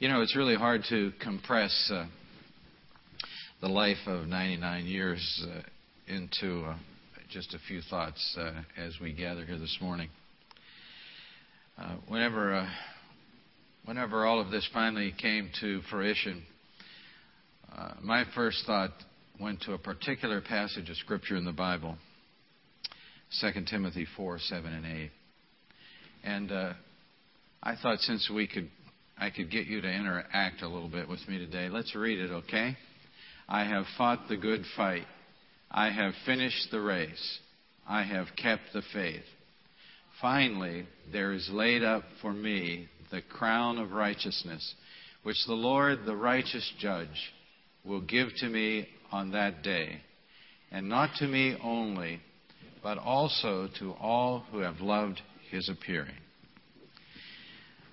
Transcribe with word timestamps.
You 0.00 0.08
know, 0.08 0.22
it's 0.22 0.34
really 0.34 0.56
hard 0.56 0.82
to 0.88 1.12
compress 1.22 1.88
uh, 1.94 2.06
the 3.60 3.68
life 3.68 4.08
of 4.08 4.26
99 4.26 4.86
years 4.86 5.46
uh, 5.48 5.60
into 6.12 6.64
uh, 6.64 6.76
just 7.30 7.54
a 7.54 7.58
few 7.68 7.80
thoughts 7.80 8.36
uh, 8.36 8.62
as 8.76 8.94
we 9.00 9.12
gather 9.12 9.44
here 9.44 9.56
this 9.56 9.78
morning. 9.80 10.08
Uh, 11.78 11.94
whenever, 12.08 12.54
uh, 12.54 12.68
whenever 13.84 14.26
all 14.26 14.40
of 14.40 14.50
this 14.50 14.68
finally 14.74 15.14
came 15.16 15.48
to 15.60 15.80
fruition, 15.88 16.42
my 18.02 18.24
first 18.34 18.64
thought 18.66 18.90
went 19.40 19.60
to 19.62 19.74
a 19.74 19.78
particular 19.78 20.40
passage 20.40 20.90
of 20.90 20.96
Scripture 20.96 21.36
in 21.36 21.44
the 21.44 21.52
Bible, 21.52 21.96
2 23.40 23.64
Timothy 23.70 24.08
4, 24.16 24.40
7, 24.40 24.72
and 24.72 24.84
8. 24.84 25.10
And 26.24 26.52
I 27.62 27.76
thought 27.80 28.00
since 28.00 28.28
we 28.28 28.48
could 28.48 28.68
I 29.18 29.30
could 29.30 29.50
get 29.50 29.66
you 29.66 29.80
to 29.80 29.90
interact 29.90 30.62
a 30.62 30.68
little 30.68 30.88
bit 30.88 31.08
with 31.08 31.20
me 31.28 31.38
today. 31.38 31.68
Let's 31.68 31.94
read 31.94 32.18
it, 32.18 32.30
okay? 32.30 32.76
I 33.48 33.64
have 33.64 33.84
fought 33.96 34.28
the 34.28 34.36
good 34.36 34.64
fight. 34.76 35.06
I 35.70 35.90
have 35.90 36.14
finished 36.26 36.70
the 36.70 36.80
race. 36.80 37.38
I 37.86 38.02
have 38.02 38.26
kept 38.36 38.62
the 38.72 38.82
faith. 38.92 39.24
Finally, 40.20 40.86
there 41.12 41.32
is 41.32 41.48
laid 41.52 41.82
up 41.82 42.04
for 42.22 42.32
me 42.32 42.88
the 43.10 43.22
crown 43.22 43.78
of 43.78 43.92
righteousness, 43.92 44.74
which 45.22 45.36
the 45.46 45.54
Lord, 45.54 46.00
the 46.06 46.16
righteous 46.16 46.72
judge, 46.78 47.32
will 47.84 48.00
give 48.00 48.28
to 48.38 48.48
me 48.48 48.88
on 49.12 49.32
that 49.32 49.62
day. 49.62 50.00
And 50.70 50.88
not 50.88 51.10
to 51.18 51.26
me 51.28 51.56
only, 51.62 52.20
but 52.82 52.98
also 52.98 53.68
to 53.78 53.92
all 53.92 54.44
who 54.50 54.58
have 54.58 54.80
loved 54.80 55.20
his 55.50 55.68
appearing. 55.68 56.14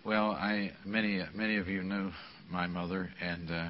Well, 0.04 0.32
I 0.32 0.72
many 0.84 1.22
many 1.36 1.58
of 1.58 1.68
you 1.68 1.84
know 1.84 2.12
my 2.50 2.66
mother, 2.66 3.12
and 3.22 3.52
uh, 3.52 3.70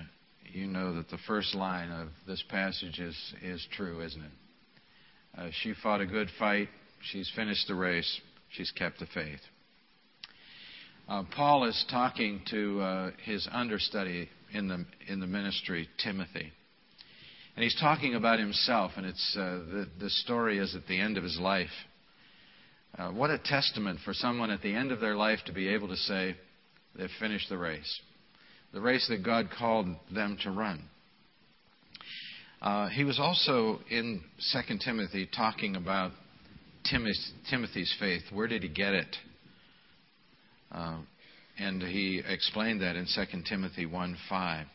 you 0.53 0.65
know 0.65 0.95
that 0.95 1.09
the 1.09 1.17
first 1.27 1.53
line 1.53 1.91
of 1.91 2.07
this 2.25 2.41
passage 2.47 2.99
is 2.99 3.33
is 3.43 3.67
true, 3.75 4.01
isn't 4.01 4.21
it? 4.21 4.31
Uh, 5.37 5.49
she 5.61 5.73
fought 5.83 5.99
a 5.99 6.05
good 6.05 6.29
fight. 6.39 6.69
She's 7.01 7.29
finished 7.35 7.67
the 7.67 7.75
race. 7.75 8.21
She's 8.51 8.71
kept 8.71 8.99
the 8.99 9.07
faith. 9.07 9.41
Uh, 11.09 11.23
Paul 11.35 11.65
is 11.65 11.85
talking 11.91 12.41
to 12.49 12.79
uh, 12.79 13.11
his 13.25 13.45
understudy 13.51 14.29
in 14.53 14.69
the 14.69 14.85
in 15.09 15.19
the 15.19 15.27
ministry, 15.27 15.89
Timothy, 16.01 16.53
and 17.57 17.63
he's 17.63 17.77
talking 17.77 18.15
about 18.15 18.39
himself. 18.39 18.91
And 18.95 19.05
it's 19.05 19.35
uh, 19.35 19.41
the 19.69 19.87
the 19.99 20.09
story 20.09 20.59
is 20.59 20.75
at 20.75 20.87
the 20.87 20.97
end 20.97 21.17
of 21.17 21.25
his 21.25 21.37
life. 21.37 21.67
Uh, 22.97 23.09
what 23.09 23.29
a 23.29 23.37
testament 23.37 23.99
for 24.03 24.13
someone 24.13 24.51
at 24.51 24.61
the 24.61 24.75
end 24.75 24.91
of 24.91 24.99
their 24.99 25.15
life 25.15 25.39
to 25.45 25.53
be 25.53 25.69
able 25.69 25.87
to 25.87 25.95
say, 25.95 26.35
they've 26.97 27.09
finished 27.19 27.47
the 27.47 27.57
race, 27.57 28.01
the 28.73 28.81
race 28.81 29.07
that 29.07 29.23
God 29.23 29.49
called 29.57 29.87
them 30.13 30.37
to 30.43 30.51
run. 30.51 30.83
Uh, 32.61 32.89
he 32.89 33.03
was 33.03 33.19
also 33.19 33.79
in 33.89 34.21
2 34.51 34.77
Timothy 34.83 35.27
talking 35.35 35.75
about 35.75 36.11
Timothy's 36.83 37.95
faith. 37.99 38.23
Where 38.31 38.47
did 38.47 38.63
he 38.63 38.69
get 38.69 38.93
it? 38.93 39.15
Uh, 40.71 40.97
and 41.57 41.81
he 41.81 42.21
explained 42.27 42.81
that 42.81 42.95
in 42.95 43.05
2 43.05 43.43
Timothy 43.47 43.85
1 43.85 44.17
5. 44.29 44.65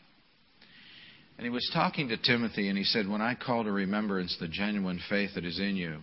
And 1.37 1.45
he 1.45 1.51
was 1.51 1.69
talking 1.71 2.09
to 2.09 2.17
Timothy, 2.17 2.67
and 2.67 2.77
he 2.77 2.83
said, 2.83 3.07
When 3.07 3.21
I 3.21 3.35
call 3.35 3.63
to 3.63 3.71
remembrance 3.71 4.35
the 4.39 4.47
genuine 4.47 4.99
faith 5.07 5.31
that 5.35 5.45
is 5.45 5.59
in 5.59 5.75
you, 5.75 5.99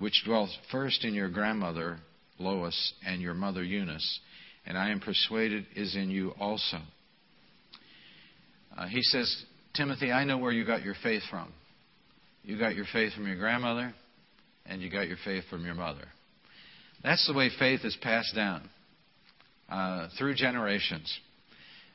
which 0.00 0.24
dwells 0.24 0.56
first 0.72 1.04
in 1.04 1.14
your 1.14 1.28
grandmother 1.28 1.98
Lois 2.38 2.94
and 3.06 3.20
your 3.20 3.34
mother 3.34 3.62
Eunice, 3.62 4.20
and 4.66 4.76
I 4.76 4.90
am 4.90 4.98
persuaded 4.98 5.66
is 5.76 5.94
in 5.94 6.10
you 6.10 6.32
also. 6.40 6.78
Uh, 8.76 8.86
he 8.86 9.02
says, 9.02 9.44
Timothy, 9.74 10.10
I 10.10 10.24
know 10.24 10.38
where 10.38 10.52
you 10.52 10.64
got 10.64 10.82
your 10.82 10.94
faith 11.02 11.22
from. 11.30 11.52
You 12.42 12.58
got 12.58 12.74
your 12.74 12.86
faith 12.92 13.12
from 13.12 13.26
your 13.26 13.36
grandmother, 13.36 13.94
and 14.64 14.80
you 14.80 14.90
got 14.90 15.06
your 15.06 15.18
faith 15.22 15.44
from 15.50 15.66
your 15.66 15.74
mother. 15.74 16.04
That's 17.02 17.26
the 17.26 17.34
way 17.34 17.50
faith 17.58 17.80
is 17.84 17.96
passed 18.00 18.34
down 18.34 18.68
uh, 19.68 20.08
through 20.18 20.34
generations. 20.34 21.14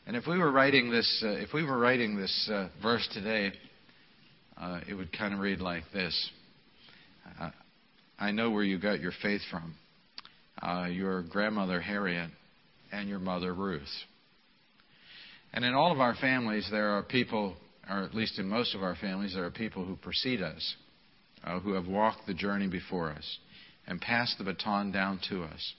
And 0.06 0.16
if 0.16 0.28
we 0.28 0.38
were 0.38 0.52
writing 0.52 0.92
this, 0.92 1.24
uh, 1.26 1.30
if 1.30 1.54
we 1.54 1.64
were 1.64 1.80
writing 1.80 2.16
this 2.16 2.50
uh, 2.54 2.70
verse 2.84 3.08
today, 3.14 3.52
uh, 4.58 4.82
it 4.88 4.94
would 4.94 5.12
kind 5.18 5.34
of 5.34 5.40
read 5.40 5.60
like 5.60 5.84
this: 5.92 6.30
uh, 7.42 7.50
I 8.18 8.32
know 8.32 8.52
where 8.52 8.64
you 8.64 8.80
got 8.80 9.02
your 9.02 9.12
faith 9.22 9.42
from. 9.52 9.76
Uh, 10.62 10.86
your 10.86 11.22
grandmother 11.24 11.82
Harriet 11.82 12.30
and 12.92 13.10
your 13.10 13.20
mother 13.20 13.54
Ruth. 13.54 13.82
And 15.54 15.66
in 15.66 15.74
all 15.74 15.92
of 15.92 16.00
our 16.00 16.16
families, 16.16 16.68
there 16.72 16.92
are 16.92 17.04
people, 17.04 17.56
or 17.90 18.04
at 18.04 18.16
least 18.16 18.40
in 18.40 18.48
most 18.48 18.74
of 18.74 18.82
our 18.82 18.96
families, 18.96 19.34
there 19.34 19.46
are 19.46 19.52
people 19.52 19.86
who 19.86 19.96
precede 19.98 20.42
us, 20.42 20.76
uh, 21.44 21.60
who 21.60 21.74
have 21.74 21.88
walked 21.88 22.26
the 22.26 22.34
journey 22.34 22.68
before 22.68 23.12
us 23.12 23.38
and 23.88 24.00
passed 24.00 24.38
the 24.38 24.44
baton 24.46 24.92
down 24.92 25.20
to 25.30 25.44
us. 25.44 25.74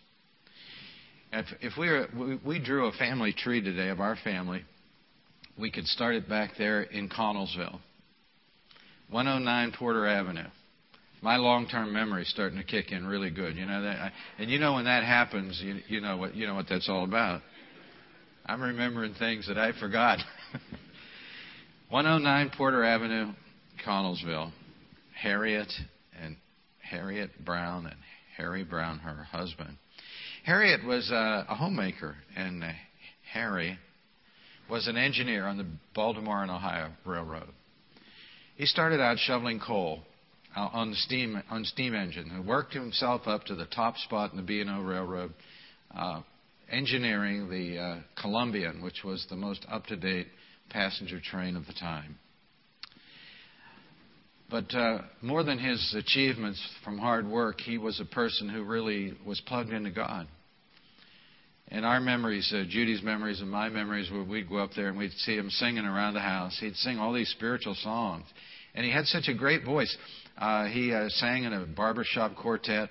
If, 1.32 1.46
if 1.60 1.72
we, 1.78 1.88
were, 1.88 2.06
we, 2.16 2.36
we 2.44 2.58
drew 2.58 2.86
a 2.86 2.92
family 2.92 3.32
tree 3.32 3.62
today 3.62 3.88
of 3.88 4.00
our 4.00 4.16
family, 4.22 4.62
we 5.58 5.70
could 5.70 5.86
start 5.86 6.14
it 6.14 6.28
back 6.28 6.52
there 6.58 6.82
in 6.82 7.08
Connellsville, 7.08 7.80
109 9.10 9.72
Porter 9.78 10.06
Avenue 10.06 10.48
my 11.22 11.36
long-term 11.36 11.92
memory 11.92 12.22
is 12.22 12.30
starting 12.30 12.58
to 12.58 12.64
kick 12.64 12.92
in 12.92 13.06
really 13.06 13.30
good. 13.30 13.56
You 13.56 13.66
know 13.66 13.82
that, 13.82 14.12
and 14.38 14.50
you 14.50 14.58
know 14.58 14.74
when 14.74 14.84
that 14.84 15.04
happens, 15.04 15.60
you, 15.62 15.80
you 15.88 16.00
know 16.00 16.16
what 16.16 16.34
you 16.34 16.46
know 16.46 16.54
what 16.54 16.66
that's 16.68 16.88
all 16.88 17.04
about. 17.04 17.42
I'm 18.44 18.62
remembering 18.62 19.14
things 19.14 19.48
that 19.48 19.58
I 19.58 19.72
forgot. 19.78 20.18
109 21.90 22.50
Porter 22.56 22.84
Avenue, 22.84 23.32
Connellsville. 23.84 24.52
Harriet 25.16 25.72
and 26.22 26.36
Harriet 26.78 27.30
Brown 27.44 27.86
and 27.86 27.96
Harry 28.36 28.64
Brown, 28.64 28.98
her 28.98 29.24
husband. 29.24 29.76
Harriet 30.44 30.84
was 30.84 31.10
uh, 31.10 31.44
a 31.48 31.54
homemaker, 31.54 32.16
and 32.36 32.62
uh, 32.62 32.68
Harry 33.32 33.78
was 34.70 34.86
an 34.86 34.96
engineer 34.96 35.46
on 35.46 35.56
the 35.56 35.66
Baltimore 35.94 36.42
and 36.42 36.50
Ohio 36.50 36.90
Railroad. 37.04 37.48
He 38.56 38.66
started 38.66 39.00
out 39.00 39.18
shoveling 39.18 39.60
coal 39.64 40.02
on 40.56 40.90
the 40.90 40.96
steam 40.96 41.42
on 41.50 41.64
steam 41.64 41.94
engine 41.94 42.30
and 42.30 42.46
worked 42.46 42.72
himself 42.72 43.22
up 43.26 43.44
to 43.44 43.54
the 43.54 43.66
top 43.66 43.96
spot 43.98 44.30
in 44.30 44.36
the 44.36 44.42
B&O 44.42 44.80
Railroad, 44.82 45.34
uh, 45.94 46.22
engineering 46.70 47.48
the 47.48 47.78
uh, 47.78 47.96
Columbian, 48.20 48.82
which 48.82 49.04
was 49.04 49.26
the 49.28 49.36
most 49.36 49.66
up-to-date 49.70 50.28
passenger 50.70 51.20
train 51.20 51.56
of 51.56 51.66
the 51.66 51.72
time. 51.74 52.18
But 54.48 54.72
uh, 54.74 55.02
more 55.22 55.42
than 55.42 55.58
his 55.58 55.94
achievements 55.98 56.60
from 56.84 56.98
hard 56.98 57.28
work, 57.28 57.60
he 57.60 57.78
was 57.78 58.00
a 58.00 58.04
person 58.04 58.48
who 58.48 58.62
really 58.62 59.14
was 59.26 59.40
plugged 59.46 59.70
into 59.70 59.90
God. 59.90 60.28
And 61.68 61.84
our 61.84 62.00
memories, 62.00 62.52
uh, 62.54 62.62
Judy's 62.68 63.02
memories 63.02 63.40
and 63.40 63.50
my 63.50 63.68
memories, 63.68 64.08
where 64.10 64.22
we'd 64.22 64.48
go 64.48 64.58
up 64.58 64.70
there 64.76 64.88
and 64.88 64.96
we'd 64.96 65.10
see 65.12 65.34
him 65.34 65.50
singing 65.50 65.84
around 65.84 66.14
the 66.14 66.20
house. 66.20 66.56
He'd 66.60 66.76
sing 66.76 66.98
all 66.98 67.12
these 67.12 67.28
spiritual 67.30 67.74
songs. 67.74 68.24
And 68.76 68.84
he 68.84 68.92
had 68.92 69.06
such 69.06 69.26
a 69.26 69.34
great 69.34 69.64
voice. 69.64 69.94
Uh, 70.36 70.66
he 70.66 70.92
uh, 70.92 71.08
sang 71.08 71.44
in 71.44 71.52
a 71.52 71.66
barbershop 71.66 72.36
quartet. 72.36 72.90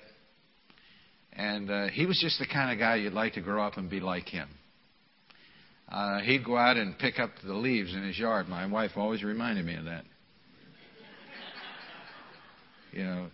And 1.32 1.70
uh, 1.70 1.88
he 1.88 2.06
was 2.06 2.18
just 2.20 2.38
the 2.38 2.46
kind 2.46 2.72
of 2.72 2.78
guy 2.78 2.96
you'd 2.96 3.12
like 3.12 3.34
to 3.34 3.42
grow 3.42 3.64
up 3.64 3.76
and 3.76 3.90
be 3.90 4.00
like 4.00 4.28
him. 4.28 4.48
Uh, 5.88 6.20
he'd 6.20 6.44
go 6.44 6.56
out 6.56 6.76
and 6.76 6.98
pick 6.98 7.18
up 7.18 7.30
the 7.44 7.54
leaves 7.54 7.94
in 7.94 8.02
his 8.02 8.18
yard. 8.18 8.48
My 8.48 8.66
wife 8.66 8.92
always 8.96 9.22
reminded 9.22 9.64
me 9.64 9.76
of 9.76 9.84
that. 9.84 10.04
You 12.92 13.04
know, 13.04 13.26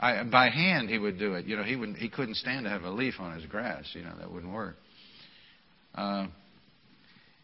I, 0.00 0.24
by 0.24 0.50
hand 0.50 0.90
he 0.90 0.98
would 0.98 1.18
do 1.18 1.34
it. 1.34 1.46
You 1.46 1.56
know, 1.56 1.62
he 1.62 1.76
wouldn't. 1.76 1.96
he 1.96 2.08
couldn't 2.08 2.34
stand 2.34 2.64
to 2.64 2.70
have 2.70 2.82
a 2.82 2.90
leaf 2.90 3.14
on 3.20 3.36
his 3.36 3.46
grass. 3.46 3.84
You 3.92 4.02
know, 4.02 4.12
that 4.18 4.30
wouldn't 4.30 4.52
work. 4.52 4.76
Uh, 5.94 6.26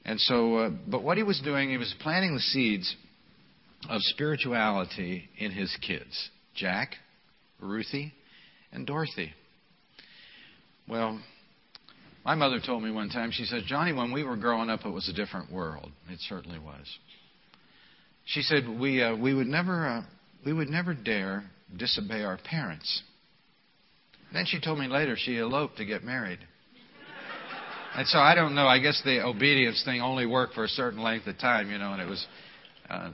and 0.05 0.19
so, 0.21 0.57
uh, 0.57 0.71
but 0.89 1.05
what 1.05 1.17
he 1.17 1.23
was 1.23 1.41
doing, 1.45 1.71
he 1.71 1.77
was 1.77 1.95
planting 2.01 2.35
the 2.35 2.41
seeds 2.41 2.97
of 3.89 4.01
spirituality 4.03 5.29
in 5.39 5.51
his 5.51 5.77
kids 5.87 6.31
Jack, 6.55 6.95
Ruthie, 7.61 8.13
and 8.73 8.87
Dorothy. 8.87 9.33
Well, 10.89 11.21
my 12.25 12.35
mother 12.35 12.61
told 12.65 12.83
me 12.83 12.91
one 12.91 13.09
time, 13.09 13.31
she 13.33 13.45
said, 13.45 13.63
Johnny, 13.67 13.93
when 13.93 14.13
we 14.13 14.23
were 14.23 14.37
growing 14.37 14.71
up, 14.71 14.85
it 14.85 14.91
was 14.91 15.09
a 15.09 15.13
different 15.13 15.51
world. 15.51 15.91
It 16.09 16.19
certainly 16.29 16.59
was. 16.59 16.87
She 18.27 18.43
said, 18.43 18.69
we, 18.69 19.03
uh, 19.03 19.17
we, 19.17 19.35
would 19.35 19.47
never, 19.47 19.87
uh, 19.87 20.03
we 20.45 20.53
would 20.53 20.69
never 20.69 20.95
dare 20.95 21.45
disobey 21.77 22.23
our 22.23 22.39
parents. 22.39 23.03
Then 24.33 24.45
she 24.47 24.61
told 24.61 24.79
me 24.79 24.87
later 24.87 25.17
she 25.19 25.39
eloped 25.39 25.79
to 25.79 25.85
get 25.85 26.05
married. 26.05 26.39
And 27.95 28.07
so 28.07 28.19
I 28.19 28.35
don't 28.35 28.55
know. 28.55 28.67
I 28.67 28.79
guess 28.79 29.01
the 29.05 29.23
obedience 29.23 29.83
thing 29.85 30.01
only 30.01 30.25
worked 30.25 30.55
for 30.55 30.65
a 30.65 30.69
certain 30.69 31.03
length 31.03 31.27
of 31.27 31.39
time, 31.39 31.71
you 31.71 31.79
know, 31.79 31.93
and 31.93 32.01
it 32.01 32.09
was 32.09 32.27
uh, 32.89 33.11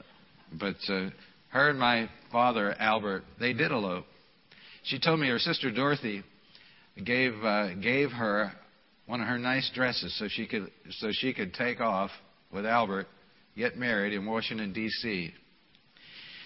but 0.51 0.75
uh, 0.89 1.09
her 1.49 1.69
and 1.69 1.79
my 1.79 2.09
father, 2.31 2.75
Albert, 2.79 3.23
they 3.39 3.53
did 3.53 3.71
elope. 3.71 4.05
She 4.83 4.99
told 4.99 5.19
me 5.19 5.27
her 5.27 5.39
sister 5.39 5.71
Dorothy 5.71 6.23
gave, 7.03 7.33
uh, 7.43 7.75
gave 7.75 8.11
her 8.11 8.51
one 9.05 9.21
of 9.21 9.27
her 9.27 9.39
nice 9.39 9.69
dresses 9.73 10.17
so 10.19 10.27
she 10.29 10.45
could 10.45 10.69
so 10.91 11.09
she 11.11 11.33
could 11.33 11.53
take 11.53 11.81
off 11.81 12.11
with 12.53 12.65
Albert, 12.65 13.07
get 13.57 13.75
married 13.75 14.13
in 14.13 14.25
Washington 14.25 14.71
D.C. 14.71 15.31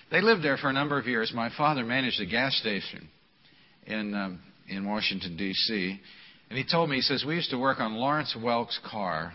They 0.10 0.22
lived 0.22 0.44
there 0.44 0.58
for 0.58 0.70
a 0.70 0.74
number 0.74 0.98
of 0.98 1.06
years. 1.06 1.32
My 1.36 1.50
father 1.58 1.84
managed 1.84 2.22
a 2.22 2.26
gas 2.26 2.56
station 2.56 3.10
in 3.86 4.14
um, 4.14 4.40
in 4.70 4.88
Washington 4.88 5.36
D.C. 5.36 6.00
And 6.50 6.58
he 6.58 6.66
told 6.70 6.90
me 6.90 6.98
he 6.98 7.02
says 7.02 7.26
we 7.28 7.36
used 7.36 7.50
to 7.52 7.58
work 7.58 7.80
on 7.80 7.96
Lawrence 7.96 8.36
Welk's 8.42 8.80
car 8.90 9.34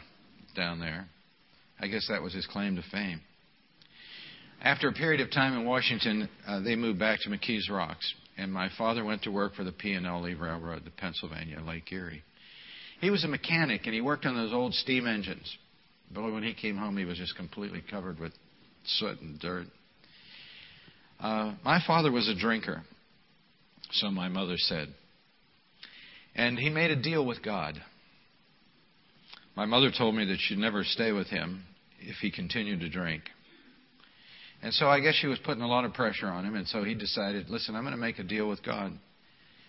down 0.57 0.81
there. 0.81 1.07
I 1.81 1.89
guess 1.89 2.07
that 2.09 2.23
was 2.23 2.33
his 2.33 2.47
claim 2.47 2.77
to 2.77 2.83
fame. 2.91 3.21
After 4.63 4.89
a 4.89 4.93
period 4.93 5.21
of 5.21 5.31
time 5.31 5.55
in 5.55 5.65
Washington, 5.65 6.29
uh, 6.47 6.61
they 6.61 6.75
moved 6.75 6.99
back 6.99 7.21
to 7.21 7.31
McKees 7.31 7.71
Rocks, 7.71 8.13
and 8.37 8.53
my 8.53 8.69
father 8.77 9.05
went 9.05 9.23
to 9.23 9.31
work 9.31 9.55
for 9.55 9.63
the 9.63 9.71
P&L 9.71 10.23
Railroad, 10.23 10.85
the 10.85 10.91
Pennsylvania 10.91 11.61
Lake 11.61 11.93
Erie. 11.93 12.25
He 13.01 13.11
was 13.11 13.23
a 13.23 13.29
mechanic, 13.29 13.83
and 13.85 13.95
he 13.95 14.01
worked 14.01 14.27
on 14.27 14.35
those 14.35 14.53
old 14.53 14.75
steam 14.75 15.07
engines. 15.07 15.57
But 16.13 16.33
when 16.33 16.43
he 16.43 16.55
came 16.55 16.77
home, 16.77 16.97
he 16.97 17.05
was 17.05 17.19
just 17.19 17.37
completely 17.37 17.85
covered 17.89 18.19
with 18.19 18.33
soot 18.85 19.21
and 19.21 19.39
dirt. 19.39 19.67
Uh, 21.21 21.55
my 21.65 21.81
father 21.87 22.11
was 22.11 22.29
a 22.29 22.35
drinker, 22.35 22.83
so 23.93 24.11
my 24.11 24.29
mother 24.29 24.57
said. 24.57 24.89
And 26.35 26.59
he 26.59 26.69
made 26.69 26.91
a 26.91 27.01
deal 27.01 27.25
with 27.25 27.45
God. 27.45 27.81
My 29.57 29.67
mother 29.67 29.91
told 29.97 30.17
me 30.17 30.25
that 30.27 30.39
she'd 30.41 30.59
never 30.59 30.83
stay 30.83 31.13
with 31.13 31.29
him 31.29 31.65
if 32.01 32.17
he 32.17 32.31
continued 32.31 32.81
to 32.81 32.89
drink. 32.89 33.23
And 34.63 34.75
so 34.75 34.89
I 34.89 35.01
guess 35.01 35.15
she 35.15 35.29
was 35.29 35.39
putting 35.45 35.63
a 35.63 35.69
lot 35.69 35.85
of 35.85 35.95
pressure 35.95 36.27
on 36.27 36.45
him, 36.45 36.57
and 36.57 36.67
so 36.67 36.83
he 36.83 36.95
decided, 36.95 37.49
listen, 37.49 37.77
I'm 37.77 37.83
going 37.83 37.95
to 37.95 38.01
make 38.01 38.19
a 38.19 38.25
deal 38.25 38.49
with 38.49 38.63
God. 38.65 38.93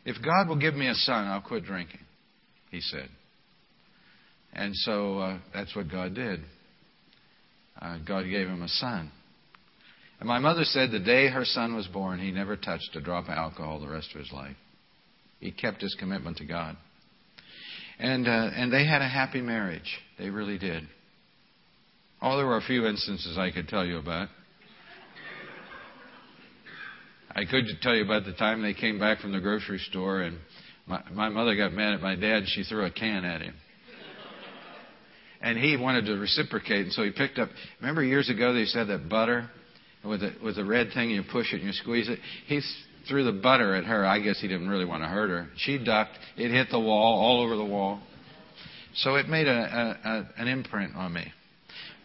If 0.06 0.18
God 0.24 0.48
will 0.48 0.58
give 0.58 0.74
me 0.74 0.88
a 0.88 0.96
son, 0.96 1.28
I'll 1.28 1.42
quit 1.42 1.64
drinking, 1.64 2.00
he 2.72 2.82
said. 2.82 3.08
And 4.54 4.76
so 4.76 5.20
uh, 5.20 5.38
that's 5.54 5.76
what 5.76 5.92
God 5.92 6.16
did. 6.16 6.42
Uh, 7.80 8.00
God 8.00 8.24
gave 8.24 8.48
him 8.48 8.64
a 8.64 8.68
son. 8.68 9.12
And 10.20 10.28
my 10.28 10.40
mother 10.40 10.64
said 10.64 10.92
the 10.92 11.00
day 11.00 11.28
her 11.28 11.46
son 11.46 11.76
was 11.76 11.88
born, 11.88 12.20
he 12.20 12.32
never 12.32 12.56
touched 12.56 12.90
a 12.96 13.02
drop 13.02 13.26
of 13.26 13.32
alcohol 13.32 13.80
the 13.80 13.88
rest 13.88 14.10
of 14.14 14.20
his 14.20 14.32
life. 14.32 14.56
He 15.40 15.52
kept 15.52 15.82
his 15.82 15.96
commitment 15.98 16.38
to 16.38 16.46
God. 16.46 16.76
And, 18.00 18.28
uh, 18.28 18.50
and 18.54 18.72
they 18.72 18.86
had 18.86 19.02
a 19.02 19.08
happy 19.08 19.42
marriage. 19.42 20.00
They 20.18 20.30
really 20.30 20.58
did. 20.58 20.84
Oh, 22.22 22.38
there 22.38 22.46
were 22.46 22.58
a 22.58 22.62
few 22.62 22.86
instances 22.86 23.38
I 23.38 23.52
could 23.52 23.68
tell 23.68 23.86
you 23.86 23.98
about. 23.98 24.30
I 27.36 27.46
could 27.46 27.66
tell 27.82 27.96
you 27.96 28.04
about 28.04 28.26
the 28.26 28.34
time 28.34 28.62
they 28.62 28.74
came 28.74 29.00
back 29.00 29.20
from 29.20 29.32
the 29.32 29.40
grocery 29.40 29.80
store 29.90 30.22
and 30.22 30.38
my, 30.88 31.02
my 31.12 31.30
mother 31.30 31.56
got 31.56 31.72
mad 31.72 31.94
at 31.94 32.02
my 32.02 32.16
dad 32.16 32.38
and 32.38 32.48
she 32.48 32.64
threw 32.64 32.86
a 32.86 32.92
can 32.92 33.24
at 33.24 33.42
him. 33.42 33.54
And 35.42 35.58
he 35.58 35.78
wanted 35.78 36.06
to 36.08 36.14
reciprocate, 36.16 36.82
and 36.84 36.92
so 36.92 37.02
he 37.02 37.12
picked 37.12 37.40
up. 37.40 37.48
Remember 37.80 38.04
years 38.04 38.30
ago 38.30 38.54
they 38.54 38.66
said 38.66 38.88
that 38.90 39.08
butter 39.08 39.50
with 40.04 40.22
a, 40.22 40.34
with 40.44 40.58
a 40.58 40.66
red 40.66 40.90
thing 40.94 41.12
you 41.12 41.24
push 41.32 41.54
it 41.54 41.58
and 41.58 41.68
you 41.68 41.72
squeeze 41.72 42.10
it. 42.10 42.20
He 42.48 42.62
threw 43.08 43.24
the 43.24 43.32
butter 43.32 43.74
at 43.76 43.86
her. 43.86 44.06
I 44.06 44.20
guess 44.20 44.42
he 44.42 44.50
didn't 44.50 44.68
really 44.68 44.84
want 44.84 45.04
to 45.04 45.08
hurt 45.08 45.30
her. 45.30 45.48
She 45.56 45.78
ducked. 45.78 46.18
It 46.36 46.52
hit 46.52 46.68
the 46.72 46.80
wall, 46.80 47.20
all 47.22 47.42
over 47.42 47.56
the 47.56 47.64
wall. 47.64 48.02
So 48.96 49.16
it 49.16 49.30
made 49.30 49.48
a, 49.48 49.52
a, 49.52 50.10
a 50.10 50.42
an 50.42 50.48
imprint 50.50 50.96
on 50.96 51.14
me. 51.14 51.32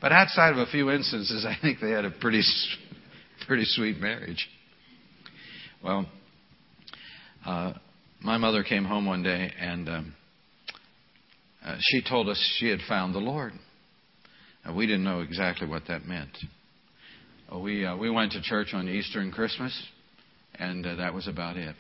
But 0.00 0.12
outside 0.12 0.52
of 0.52 0.58
a 0.58 0.66
few 0.66 0.90
instances, 0.90 1.44
I 1.48 1.56
think 1.60 1.80
they 1.80 1.90
had 1.90 2.04
a 2.04 2.12
pretty 2.12 2.42
pretty 3.46 3.64
sweet 3.64 3.98
marriage. 3.98 4.48
Well, 5.84 6.06
uh, 7.44 7.74
my 8.22 8.38
mother 8.38 8.64
came 8.64 8.86
home 8.86 9.04
one 9.04 9.22
day 9.22 9.52
and 9.60 9.86
um, 9.86 10.14
uh, 11.62 11.76
she 11.78 12.00
told 12.00 12.26
us 12.30 12.42
she 12.58 12.68
had 12.68 12.78
found 12.88 13.14
the 13.14 13.18
Lord. 13.18 13.52
Uh, 14.66 14.72
we 14.72 14.86
didn't 14.86 15.04
know 15.04 15.20
exactly 15.20 15.68
what 15.68 15.82
that 15.88 16.06
meant. 16.06 16.30
Uh, 17.52 17.58
we 17.58 17.84
uh, 17.84 17.98
we 17.98 18.08
went 18.08 18.32
to 18.32 18.40
church 18.40 18.68
on 18.72 18.88
Easter 18.88 19.20
and 19.20 19.30
Christmas, 19.30 19.78
and 20.54 20.86
uh, 20.86 20.94
that 20.94 21.12
was 21.12 21.28
about 21.28 21.58
it. 21.58 21.76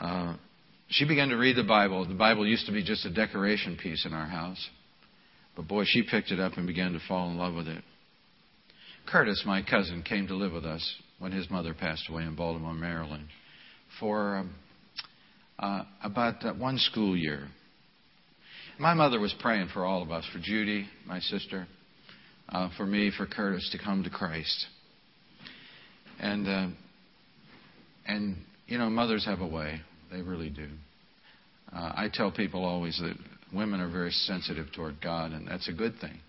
Uh, 0.00 0.36
she 0.90 1.08
began 1.08 1.30
to 1.30 1.36
read 1.36 1.56
the 1.56 1.64
Bible. 1.64 2.06
The 2.06 2.14
Bible 2.14 2.46
used 2.46 2.66
to 2.66 2.72
be 2.72 2.84
just 2.84 3.04
a 3.04 3.10
decoration 3.12 3.76
piece 3.82 4.06
in 4.06 4.12
our 4.12 4.28
house, 4.28 4.64
but 5.56 5.66
boy, 5.66 5.82
she 5.84 6.04
picked 6.08 6.30
it 6.30 6.38
up 6.38 6.52
and 6.56 6.68
began 6.68 6.92
to 6.92 7.00
fall 7.08 7.32
in 7.32 7.36
love 7.36 7.56
with 7.56 7.66
it. 7.66 7.82
Curtis, 9.08 9.42
my 9.44 9.60
cousin, 9.60 10.04
came 10.04 10.28
to 10.28 10.36
live 10.36 10.52
with 10.52 10.64
us 10.64 10.88
when 11.18 11.32
his 11.32 11.50
mother 11.50 11.74
passed 11.74 12.08
away 12.08 12.22
in 12.22 12.34
Baltimore, 12.34 12.74
Maryland, 12.74 13.28
for 13.98 14.36
um, 14.36 14.54
uh, 15.58 15.82
about 16.02 16.44
uh, 16.44 16.52
one 16.54 16.78
school 16.78 17.16
year. 17.16 17.48
My 18.78 18.94
mother 18.94 19.18
was 19.18 19.34
praying 19.40 19.68
for 19.74 19.84
all 19.84 20.02
of 20.02 20.12
us, 20.12 20.24
for 20.32 20.38
Judy, 20.38 20.86
my 21.04 21.18
sister, 21.18 21.66
uh, 22.48 22.68
for 22.76 22.86
me, 22.86 23.10
for 23.16 23.26
Curtis 23.26 23.68
to 23.72 23.78
come 23.78 24.04
to 24.04 24.10
Christ. 24.10 24.66
And 26.20 26.48
uh, 26.48 26.68
and 28.06 28.36
you 28.66 28.78
know, 28.78 28.88
mothers 28.88 29.24
have 29.24 29.40
a 29.40 29.46
way; 29.46 29.80
they 30.12 30.22
really 30.22 30.50
do. 30.50 30.68
Uh, 31.72 31.92
I 31.94 32.08
tell 32.12 32.30
people 32.30 32.64
always 32.64 32.98
that 32.98 33.16
women 33.52 33.80
are 33.80 33.90
very 33.90 34.10
sensitive 34.10 34.66
toward 34.74 35.00
God, 35.00 35.32
and 35.32 35.46
that's 35.48 35.68
a 35.68 35.72
good 35.72 35.94
thing. 36.00 36.20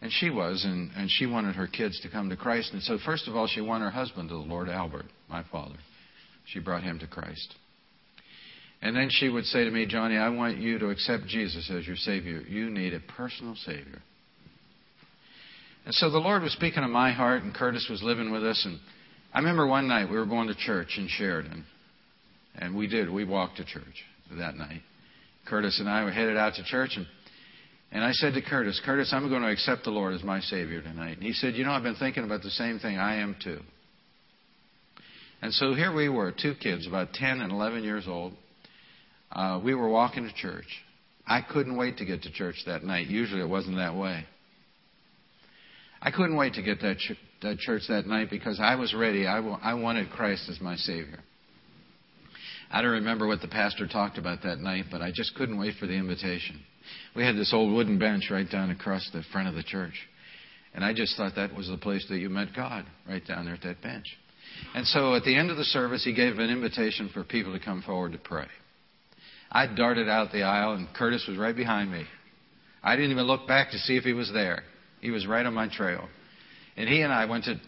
And 0.00 0.12
she 0.12 0.28
was, 0.28 0.64
and, 0.64 0.90
and 0.96 1.10
she 1.10 1.26
wanted 1.26 1.54
her 1.54 1.66
kids 1.66 1.98
to 2.00 2.10
come 2.10 2.28
to 2.28 2.36
Christ. 2.36 2.72
And 2.72 2.82
so, 2.82 2.98
first 3.04 3.26
of 3.26 3.36
all, 3.36 3.46
she 3.46 3.60
won 3.60 3.80
her 3.80 3.90
husband 3.90 4.28
to 4.28 4.34
the 4.34 4.40
Lord 4.40 4.68
Albert, 4.68 5.06
my 5.30 5.44
father. 5.50 5.76
She 6.46 6.60
brought 6.60 6.82
him 6.82 6.98
to 6.98 7.06
Christ. 7.06 7.54
And 8.82 8.94
then 8.94 9.08
she 9.10 9.30
would 9.30 9.46
say 9.46 9.64
to 9.64 9.70
me, 9.70 9.86
Johnny, 9.86 10.18
I 10.18 10.28
want 10.28 10.58
you 10.58 10.78
to 10.78 10.90
accept 10.90 11.26
Jesus 11.26 11.70
as 11.74 11.86
your 11.86 11.96
Savior. 11.96 12.42
You 12.46 12.68
need 12.68 12.92
a 12.92 13.00
personal 13.16 13.54
Savior. 13.64 14.02
And 15.86 15.94
so 15.94 16.10
the 16.10 16.18
Lord 16.18 16.42
was 16.42 16.52
speaking 16.52 16.82
to 16.82 16.88
my 16.88 17.12
heart, 17.12 17.42
and 17.42 17.54
Curtis 17.54 17.86
was 17.88 18.02
living 18.02 18.30
with 18.30 18.44
us. 18.44 18.62
And 18.66 18.78
I 19.32 19.38
remember 19.38 19.66
one 19.66 19.88
night 19.88 20.10
we 20.10 20.16
were 20.16 20.26
going 20.26 20.48
to 20.48 20.54
church 20.54 20.96
in 20.98 21.08
Sheridan. 21.08 21.64
And 22.56 22.76
we 22.76 22.86
did. 22.86 23.10
We 23.10 23.24
walked 23.24 23.56
to 23.56 23.64
church 23.64 24.04
that 24.38 24.56
night. 24.56 24.82
Curtis 25.46 25.80
and 25.80 25.88
I 25.88 26.04
were 26.04 26.10
headed 26.10 26.36
out 26.36 26.54
to 26.54 26.64
church, 26.64 26.92
and 26.96 27.06
and 27.94 28.02
I 28.02 28.10
said 28.10 28.34
to 28.34 28.42
Curtis, 28.42 28.80
Curtis, 28.84 29.12
I'm 29.12 29.28
going 29.28 29.42
to 29.42 29.50
accept 29.52 29.84
the 29.84 29.90
Lord 29.90 30.14
as 30.14 30.24
my 30.24 30.40
Savior 30.40 30.82
tonight. 30.82 31.16
And 31.16 31.22
he 31.22 31.32
said, 31.32 31.54
You 31.54 31.64
know, 31.64 31.70
I've 31.70 31.84
been 31.84 31.94
thinking 31.94 32.24
about 32.24 32.42
the 32.42 32.50
same 32.50 32.80
thing. 32.80 32.98
I 32.98 33.20
am 33.20 33.36
too. 33.42 33.60
And 35.40 35.54
so 35.54 35.74
here 35.74 35.94
we 35.94 36.08
were, 36.08 36.32
two 36.32 36.54
kids, 36.60 36.88
about 36.88 37.12
10 37.12 37.40
and 37.40 37.52
11 37.52 37.84
years 37.84 38.06
old. 38.08 38.32
Uh, 39.30 39.60
we 39.62 39.76
were 39.76 39.88
walking 39.88 40.24
to 40.24 40.34
church. 40.34 40.66
I 41.24 41.40
couldn't 41.40 41.76
wait 41.76 41.98
to 41.98 42.04
get 42.04 42.22
to 42.22 42.32
church 42.32 42.56
that 42.66 42.82
night. 42.82 43.06
Usually 43.06 43.40
it 43.40 43.48
wasn't 43.48 43.76
that 43.76 43.94
way. 43.94 44.26
I 46.02 46.10
couldn't 46.10 46.36
wait 46.36 46.54
to 46.54 46.62
get 46.62 46.80
that, 46.82 46.98
ch- 46.98 47.16
that 47.42 47.58
church 47.58 47.82
that 47.88 48.06
night 48.06 48.28
because 48.28 48.58
I 48.60 48.74
was 48.74 48.92
ready. 48.92 49.26
I, 49.26 49.36
w- 49.36 49.56
I 49.62 49.74
wanted 49.74 50.10
Christ 50.10 50.48
as 50.50 50.60
my 50.60 50.74
Savior. 50.74 51.20
I 52.72 52.82
don't 52.82 52.90
remember 52.90 53.28
what 53.28 53.40
the 53.40 53.48
pastor 53.48 53.86
talked 53.86 54.18
about 54.18 54.42
that 54.42 54.58
night, 54.58 54.86
but 54.90 55.00
I 55.00 55.12
just 55.14 55.36
couldn't 55.36 55.58
wait 55.58 55.74
for 55.78 55.86
the 55.86 55.94
invitation. 55.94 56.60
We 57.14 57.24
had 57.24 57.36
this 57.36 57.52
old 57.52 57.72
wooden 57.72 57.98
bench 57.98 58.30
right 58.30 58.48
down 58.48 58.70
across 58.70 59.08
the 59.12 59.22
front 59.32 59.48
of 59.48 59.54
the 59.54 59.62
church. 59.62 59.94
And 60.74 60.84
I 60.84 60.92
just 60.92 61.16
thought 61.16 61.36
that 61.36 61.54
was 61.54 61.68
the 61.68 61.76
place 61.76 62.04
that 62.08 62.18
you 62.18 62.28
met 62.28 62.48
God, 62.54 62.84
right 63.08 63.24
down 63.24 63.44
there 63.44 63.54
at 63.54 63.62
that 63.62 63.80
bench. 63.80 64.06
And 64.74 64.86
so 64.86 65.14
at 65.14 65.24
the 65.24 65.36
end 65.36 65.50
of 65.50 65.56
the 65.56 65.64
service, 65.64 66.04
he 66.04 66.12
gave 66.12 66.38
an 66.38 66.50
invitation 66.50 67.10
for 67.12 67.22
people 67.24 67.52
to 67.52 67.64
come 67.64 67.82
forward 67.82 68.12
to 68.12 68.18
pray. 68.18 68.46
I 69.50 69.72
darted 69.72 70.08
out 70.08 70.32
the 70.32 70.42
aisle, 70.42 70.74
and 70.74 70.88
Curtis 70.94 71.24
was 71.28 71.38
right 71.38 71.54
behind 71.54 71.90
me. 71.92 72.04
I 72.82 72.96
didn't 72.96 73.12
even 73.12 73.24
look 73.24 73.46
back 73.46 73.70
to 73.70 73.78
see 73.78 73.96
if 73.96 74.04
he 74.04 74.12
was 74.12 74.32
there. 74.32 74.64
He 75.00 75.10
was 75.10 75.26
right 75.26 75.46
on 75.46 75.54
my 75.54 75.68
trail. 75.68 76.08
And 76.76 76.88
he 76.88 77.02
and 77.02 77.12
I 77.12 77.26
went 77.26 77.44
to 77.44 77.60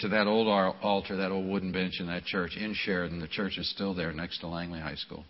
to 0.00 0.08
that 0.08 0.26
old 0.26 0.46
altar, 0.82 1.16
that 1.16 1.30
old 1.30 1.48
wooden 1.48 1.72
bench 1.72 2.00
in 2.00 2.06
that 2.08 2.24
church 2.24 2.56
in 2.56 2.74
Sheridan. 2.74 3.18
The 3.18 3.28
church 3.28 3.56
is 3.58 3.70
still 3.70 3.94
there 3.94 4.12
next 4.12 4.40
to 4.40 4.46
Langley 4.46 4.80
High 4.80 4.96
School. 4.96 5.24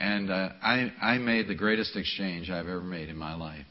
And 0.00 0.30
uh, 0.30 0.50
I, 0.62 0.92
I 1.00 1.18
made 1.18 1.48
the 1.48 1.54
greatest 1.54 1.96
exchange 1.96 2.50
I've 2.50 2.66
ever 2.66 2.80
made 2.80 3.08
in 3.08 3.16
my 3.16 3.34
life. 3.34 3.66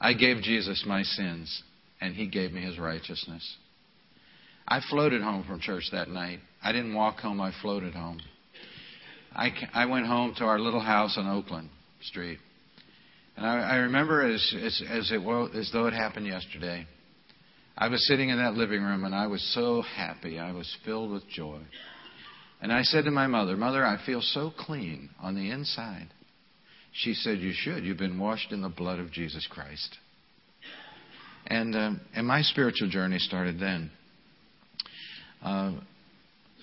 I 0.00 0.12
gave 0.12 0.42
Jesus 0.42 0.84
my 0.86 1.02
sins, 1.02 1.62
and 2.00 2.14
he 2.14 2.26
gave 2.26 2.52
me 2.52 2.60
his 2.60 2.78
righteousness. 2.78 3.56
I 4.68 4.80
floated 4.90 5.22
home 5.22 5.44
from 5.44 5.60
church 5.60 5.84
that 5.92 6.08
night. 6.08 6.40
I 6.62 6.72
didn't 6.72 6.94
walk 6.94 7.18
home, 7.20 7.40
I 7.40 7.52
floated 7.62 7.94
home. 7.94 8.20
I, 9.34 9.50
I 9.72 9.86
went 9.86 10.06
home 10.06 10.34
to 10.38 10.44
our 10.44 10.58
little 10.58 10.80
house 10.80 11.16
on 11.18 11.26
Oakland 11.26 11.68
Street. 12.02 12.38
And 13.36 13.46
I, 13.46 13.60
I 13.60 13.76
remember 13.76 14.22
as, 14.22 14.54
as, 14.62 14.82
as, 14.88 15.10
it, 15.10 15.20
as 15.56 15.70
though 15.72 15.86
it 15.86 15.92
happened 15.92 16.26
yesterday. 16.26 16.86
I 17.76 17.88
was 17.88 18.06
sitting 18.06 18.28
in 18.28 18.38
that 18.38 18.54
living 18.54 18.82
room 18.82 19.04
and 19.04 19.14
I 19.14 19.26
was 19.26 19.42
so 19.54 19.82
happy. 19.82 20.38
I 20.38 20.52
was 20.52 20.72
filled 20.84 21.10
with 21.10 21.28
joy. 21.28 21.60
And 22.64 22.72
I 22.72 22.80
said 22.80 23.04
to 23.04 23.10
my 23.10 23.26
mother, 23.26 23.58
Mother, 23.58 23.84
I 23.84 23.98
feel 24.06 24.22
so 24.22 24.50
clean 24.58 25.10
on 25.20 25.34
the 25.34 25.50
inside. 25.50 26.08
She 26.92 27.12
said, 27.12 27.40
You 27.40 27.52
should. 27.52 27.84
You've 27.84 27.98
been 27.98 28.18
washed 28.18 28.52
in 28.52 28.62
the 28.62 28.70
blood 28.70 29.00
of 29.00 29.12
Jesus 29.12 29.46
Christ. 29.46 29.98
And, 31.46 31.76
um, 31.76 32.00
and 32.14 32.26
my 32.26 32.40
spiritual 32.40 32.88
journey 32.88 33.18
started 33.18 33.60
then. 33.60 33.90
Uh, 35.42 35.72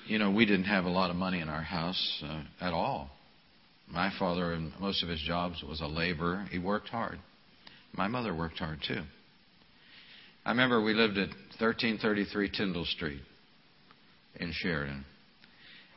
you 0.08 0.17
know, 0.17 0.31
we 0.31 0.48
didn't 0.48 0.65
have 0.65 0.86
a 0.86 0.89
lot 0.89 1.12
of 1.12 1.17
money 1.17 1.39
in 1.39 1.48
our 1.50 1.62
house 1.62 2.24
uh, 2.25 2.41
at 2.60 2.74
all. 2.74 3.12
My 3.88 4.12
father, 4.17 4.53
in 4.53 4.74
most 4.79 5.03
of 5.03 5.10
his 5.10 5.22
jobs, 5.22 5.62
was 5.62 5.81
a 5.81 5.88
laborer. 5.88 6.48
He 6.50 6.58
worked 6.58 6.89
hard. 6.89 7.20
My 7.93 8.08
mother 8.08 8.34
worked 8.34 8.58
hard 8.58 8.79
too. 8.88 9.03
I 10.48 10.50
remember 10.50 10.84
we 10.84 10.96
lived 10.96 11.20
at 11.20 11.29
1333 11.60 12.50
Tyndall 12.50 12.86
Street 12.86 13.22
in 14.38 14.51
Sheridan. 14.51 15.05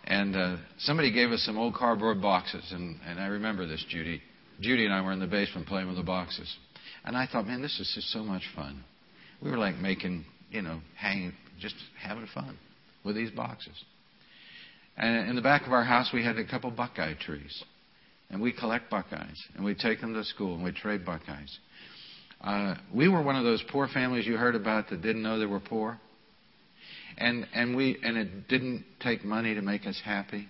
And 0.06 0.36
uh, 0.36 0.56
somebody 0.78 1.10
gave 1.10 1.30
us 1.30 1.42
some 1.44 1.56
old 1.56 1.74
cardboard 1.74 2.20
boxes, 2.20 2.64
and, 2.72 2.96
and 3.06 3.18
I 3.18 3.26
remember 3.26 3.66
this, 3.66 3.84
Judy. 3.88 4.20
Judy 4.60 4.84
and 4.84 4.92
I 4.92 5.00
were 5.00 5.12
in 5.12 5.18
the 5.18 5.26
basement 5.26 5.66
playing 5.66 5.88
with 5.88 5.96
the 5.96 6.02
boxes. 6.02 6.54
And 7.04 7.16
I 7.16 7.26
thought, 7.26 7.46
man, 7.46 7.62
this 7.62 7.78
is 7.80 7.90
just 7.94 8.10
so 8.12 8.22
much 8.22 8.42
fun. 8.54 8.84
We 9.42 9.50
were 9.50 9.58
like 9.58 9.76
making, 9.76 10.26
you 10.50 10.62
know, 10.62 10.80
hanging, 10.96 11.32
just 11.58 11.74
having 12.00 12.26
fun 12.34 12.58
with 13.04 13.16
these 13.16 13.30
boxes. 13.30 13.74
And 14.96 15.28
in 15.28 15.36
the 15.36 15.42
back 15.42 15.66
of 15.66 15.72
our 15.72 15.84
house, 15.84 16.10
we 16.12 16.22
had 16.22 16.38
a 16.38 16.46
couple 16.46 16.70
buckeye 16.70 17.14
trees. 17.14 17.64
And 18.30 18.40
we 18.40 18.52
collect 18.52 18.90
buckeyes. 18.90 19.42
And 19.56 19.64
we 19.64 19.74
take 19.74 20.00
them 20.00 20.14
to 20.14 20.24
school, 20.24 20.54
and 20.54 20.62
we 20.62 20.72
trade 20.72 21.04
buckeyes. 21.04 21.58
Uh, 22.40 22.74
we 22.94 23.08
were 23.08 23.22
one 23.22 23.36
of 23.36 23.44
those 23.44 23.62
poor 23.70 23.88
families 23.88 24.26
you 24.26 24.36
heard 24.36 24.54
about 24.54 24.90
that 24.90 25.02
didn't 25.02 25.22
know 25.22 25.38
they 25.38 25.46
were 25.46 25.60
poor. 25.60 25.98
And, 27.18 27.46
and, 27.54 27.76
we, 27.76 27.98
and 28.02 28.16
it 28.16 28.48
didn't 28.48 28.84
take 29.00 29.24
money 29.24 29.54
to 29.54 29.62
make 29.62 29.86
us 29.86 30.00
happy. 30.04 30.48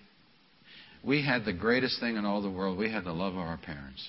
We 1.03 1.25
had 1.25 1.45
the 1.45 1.53
greatest 1.53 2.01
thing 2.01 2.17
in 2.17 2.25
all 2.25 2.41
the 2.41 2.51
world. 2.51 2.79
We 2.79 2.91
had 2.91 3.05
the 3.05 3.13
love 3.13 3.35
of 3.35 3.41
our 3.41 3.59
parents. 3.59 4.09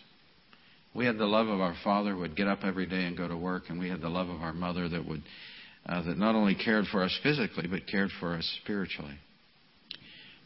We 0.93 1.05
had 1.05 1.17
the 1.17 1.25
love 1.25 1.47
of 1.47 1.59
our 1.59 1.75
father 1.83 2.13
who 2.13 2.19
would 2.19 2.37
get 2.37 2.47
up 2.47 2.59
every 2.63 2.85
day 2.85 3.03
and 3.03 3.17
go 3.17 3.27
to 3.27 3.35
work, 3.35 3.63
and 3.69 3.77
we 3.77 3.89
had 3.89 4.01
the 4.01 4.09
love 4.09 4.29
of 4.29 4.41
our 4.41 4.53
mother 4.53 4.87
that 4.87 5.05
would 5.05 5.21
uh, 5.87 6.01
that 6.03 6.17
not 6.17 6.33
only 6.33 6.55
cared 6.55 6.85
for 6.91 7.03
us 7.03 7.15
physically 7.21 7.67
but 7.67 7.85
cared 7.85 8.09
for 8.19 8.33
us 8.33 8.49
spiritually. 8.63 9.15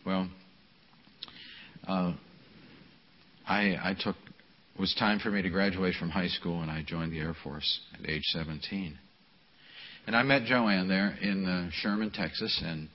Well, 0.06 0.28
uh, 1.88 2.14
I, 3.48 3.78
I 3.82 3.96
took 3.98 4.16
it 4.80 4.82
was 4.82 4.96
time 4.98 5.20
for 5.20 5.30
me 5.30 5.42
to 5.42 5.50
graduate 5.50 5.96
from 6.00 6.10
high 6.10 6.28
school, 6.28 6.62
and 6.62 6.72
I 6.72 6.84
joined 6.86 7.12
the 7.12 7.20
Air 7.20 7.36
Force 7.44 7.80
at 7.94 8.10
age 8.10 8.24
17. 8.28 8.98
And 10.08 10.16
I 10.16 10.24
met 10.24 10.44
Joanne 10.46 10.88
there 10.88 11.18
in 11.22 11.46
uh, 11.46 11.70
Sherman, 11.72 12.12
Texas, 12.12 12.62
and 12.66 12.90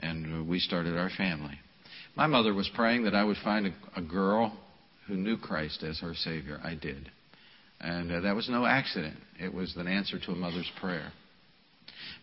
and 0.00 0.48
we 0.48 0.58
started 0.58 0.96
our 0.96 1.10
family. 1.10 1.58
My 2.16 2.26
mother 2.26 2.52
was 2.52 2.68
praying 2.74 3.04
that 3.04 3.14
I 3.14 3.24
would 3.24 3.36
find 3.42 3.66
a, 3.66 3.74
a 3.96 4.02
girl 4.02 4.56
who 5.06 5.14
knew 5.14 5.36
Christ 5.36 5.82
as 5.82 6.00
her 6.00 6.14
Savior. 6.14 6.60
I 6.62 6.74
did, 6.74 7.10
and 7.80 8.10
uh, 8.10 8.20
that 8.20 8.34
was 8.34 8.48
no 8.48 8.66
accident. 8.66 9.16
It 9.38 9.52
was 9.52 9.74
an 9.76 9.86
answer 9.86 10.18
to 10.18 10.32
a 10.32 10.36
mother's 10.36 10.70
prayer. 10.80 11.12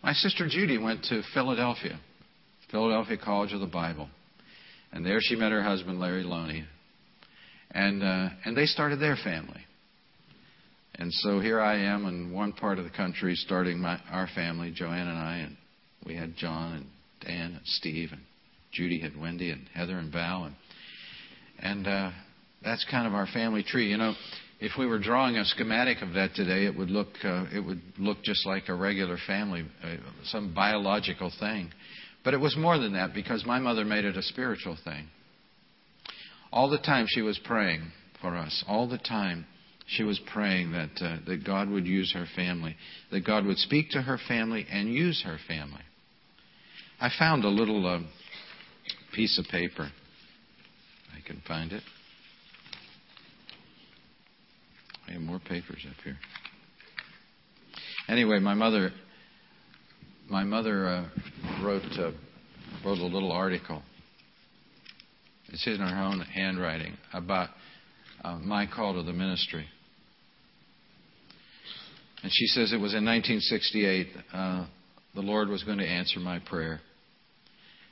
My 0.02 0.12
sister 0.12 0.48
Judy 0.48 0.78
went 0.78 1.04
to 1.04 1.22
Philadelphia, 1.34 1.98
Philadelphia 2.70 3.16
College 3.16 3.52
of 3.52 3.60
the 3.60 3.66
Bible, 3.66 4.08
and 4.92 5.06
there 5.06 5.18
she 5.20 5.36
met 5.36 5.52
her 5.52 5.62
husband 5.62 6.00
Larry 6.00 6.24
Loney, 6.24 6.64
and 7.70 8.02
uh, 8.02 8.28
and 8.44 8.56
they 8.56 8.66
started 8.66 9.00
their 9.00 9.16
family. 9.16 9.62
And 10.96 11.12
so 11.12 11.40
here 11.40 11.60
I 11.60 11.76
am 11.78 12.04
in 12.06 12.32
one 12.32 12.52
part 12.52 12.78
of 12.78 12.84
the 12.84 12.90
country 12.90 13.34
starting 13.34 13.80
my, 13.80 13.98
our 14.10 14.28
family, 14.34 14.72
Joanne 14.74 15.08
and 15.08 15.18
I, 15.18 15.36
and 15.38 15.56
we 16.06 16.14
had 16.14 16.36
John 16.36 16.74
and 16.74 16.86
Dan 17.24 17.52
and 17.54 17.60
Steve 17.64 18.10
and 18.12 18.20
Judy 18.72 19.00
had 19.00 19.18
Wendy 19.18 19.50
and 19.50 19.68
Heather 19.74 19.98
and 19.98 20.12
Val 20.12 20.44
and 20.44 20.54
and 21.58 21.86
uh, 21.86 22.10
that's 22.64 22.84
kind 22.90 23.06
of 23.06 23.14
our 23.14 23.26
family 23.26 23.62
tree. 23.62 23.88
You 23.88 23.96
know, 23.96 24.14
if 24.60 24.72
we 24.78 24.86
were 24.86 24.98
drawing 24.98 25.36
a 25.36 25.44
schematic 25.44 26.02
of 26.02 26.14
that 26.14 26.34
today, 26.34 26.66
it 26.66 26.76
would 26.76 26.90
look 26.90 27.08
uh, 27.24 27.44
it 27.54 27.60
would 27.60 27.80
look 27.98 28.22
just 28.22 28.46
like 28.46 28.68
a 28.68 28.74
regular 28.74 29.16
family, 29.26 29.64
uh, 29.84 29.96
some 30.24 30.52
biological 30.54 31.32
thing. 31.38 31.70
But 32.24 32.34
it 32.34 32.38
was 32.38 32.56
more 32.56 32.78
than 32.78 32.92
that 32.94 33.14
because 33.14 33.44
my 33.44 33.58
mother 33.58 33.84
made 33.84 34.04
it 34.04 34.16
a 34.16 34.22
spiritual 34.22 34.76
thing. 34.84 35.08
All 36.52 36.68
the 36.70 36.78
time 36.78 37.06
she 37.08 37.22
was 37.22 37.38
praying 37.44 37.90
for 38.20 38.36
us. 38.36 38.64
All 38.68 38.88
the 38.88 38.98
time 38.98 39.46
she 39.96 40.02
was 40.02 40.20
praying 40.32 40.72
that, 40.72 40.90
uh, 41.00 41.16
that 41.26 41.44
God 41.44 41.68
would 41.70 41.86
use 41.86 42.12
her 42.12 42.26
family, 42.36 42.76
that 43.10 43.24
God 43.24 43.44
would 43.46 43.58
speak 43.58 43.90
to 43.90 44.02
her 44.02 44.18
family 44.28 44.66
and 44.70 44.92
use 44.92 45.22
her 45.24 45.38
family. 45.48 45.82
I 47.00 47.10
found 47.18 47.44
a 47.44 47.48
little 47.48 47.86
uh, 47.86 48.00
piece 49.14 49.38
of 49.38 49.46
paper. 49.46 49.90
I 51.16 51.26
can 51.26 51.42
find 51.46 51.72
it. 51.72 51.82
I 55.08 55.12
have 55.12 55.22
more 55.22 55.40
papers 55.40 55.84
up 55.88 55.96
here. 56.04 56.16
Anyway, 58.08 58.38
my 58.38 58.54
mother, 58.54 58.92
my 60.28 60.44
mother 60.44 60.88
uh, 60.88 61.08
wrote 61.62 61.82
uh, 61.98 62.12
wrote 62.84 62.98
a 62.98 63.06
little 63.06 63.32
article 63.32 63.82
it's 65.52 65.66
in 65.66 65.76
her 65.76 66.02
own 66.02 66.20
handwriting 66.20 66.96
about 67.12 67.50
uh, 68.24 68.38
my 68.38 68.66
call 68.66 68.94
to 68.94 69.02
the 69.02 69.12
ministry. 69.12 69.66
And 72.22 72.30
she 72.32 72.46
says 72.46 72.72
it 72.72 72.76
was 72.76 72.94
in 72.94 73.04
1968 73.04 74.08
uh, 74.32 74.66
the 75.14 75.20
Lord 75.20 75.48
was 75.48 75.62
going 75.64 75.78
to 75.78 75.86
answer 75.86 76.20
my 76.20 76.38
prayer. 76.38 76.80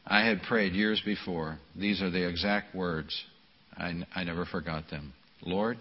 I 0.06 0.24
had 0.24 0.42
prayed 0.42 0.72
years 0.72 1.02
before. 1.04 1.58
These 1.76 2.00
are 2.00 2.10
the 2.10 2.26
exact 2.26 2.74
words. 2.74 3.14
I, 3.76 3.92
I 4.14 4.24
never 4.24 4.46
forgot 4.46 4.88
them. 4.90 5.12
Lord, 5.42 5.78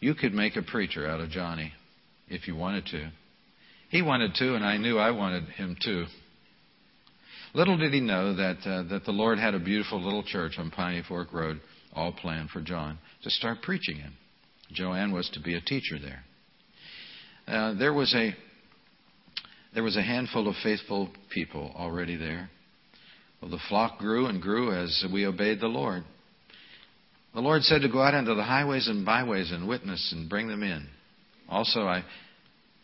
you 0.00 0.14
could 0.14 0.32
make 0.32 0.56
a 0.56 0.62
preacher 0.62 1.06
out 1.06 1.20
of 1.20 1.30
Johnny 1.30 1.72
if 2.28 2.48
you 2.48 2.56
wanted 2.56 2.86
to. 2.86 3.10
He 3.90 4.02
wanted 4.02 4.34
to, 4.36 4.54
and 4.54 4.64
I 4.64 4.78
knew 4.78 4.98
I 4.98 5.10
wanted 5.10 5.44
him 5.44 5.76
to. 5.82 6.06
Little 7.52 7.76
did 7.76 7.92
he 7.92 8.00
know 8.00 8.34
that, 8.36 8.58
uh, 8.64 8.82
that 8.84 9.04
the 9.04 9.12
Lord 9.12 9.38
had 9.38 9.54
a 9.54 9.58
beautiful 9.58 10.00
little 10.00 10.22
church 10.22 10.54
on 10.58 10.70
Piney 10.70 11.02
Fork 11.06 11.32
Road, 11.32 11.60
all 11.94 12.12
planned 12.12 12.50
for 12.50 12.60
John 12.60 12.98
to 13.24 13.30
start 13.30 13.62
preaching 13.62 13.96
in. 13.96 14.12
Joanne 14.72 15.12
was 15.12 15.28
to 15.30 15.40
be 15.40 15.54
a 15.54 15.60
teacher 15.60 15.98
there. 16.00 16.22
Uh, 17.50 17.74
there 17.74 17.92
was 17.92 18.14
a 18.14 18.32
there 19.74 19.82
was 19.82 19.96
a 19.96 20.02
handful 20.02 20.46
of 20.46 20.54
faithful 20.62 21.10
people 21.30 21.72
already 21.74 22.14
there. 22.14 22.48
Well, 23.42 23.50
the 23.50 23.58
flock 23.68 23.98
grew 23.98 24.26
and 24.26 24.40
grew 24.40 24.72
as 24.72 25.04
we 25.12 25.26
obeyed 25.26 25.58
the 25.58 25.66
Lord. 25.66 26.04
The 27.34 27.40
Lord 27.40 27.62
said 27.62 27.82
to 27.82 27.88
go 27.88 28.02
out 28.02 28.14
into 28.14 28.34
the 28.34 28.44
highways 28.44 28.86
and 28.86 29.04
byways 29.04 29.50
and 29.50 29.66
witness 29.66 30.12
and 30.12 30.28
bring 30.28 30.46
them 30.46 30.62
in. 30.62 30.86
Also, 31.48 31.80
I, 31.80 32.04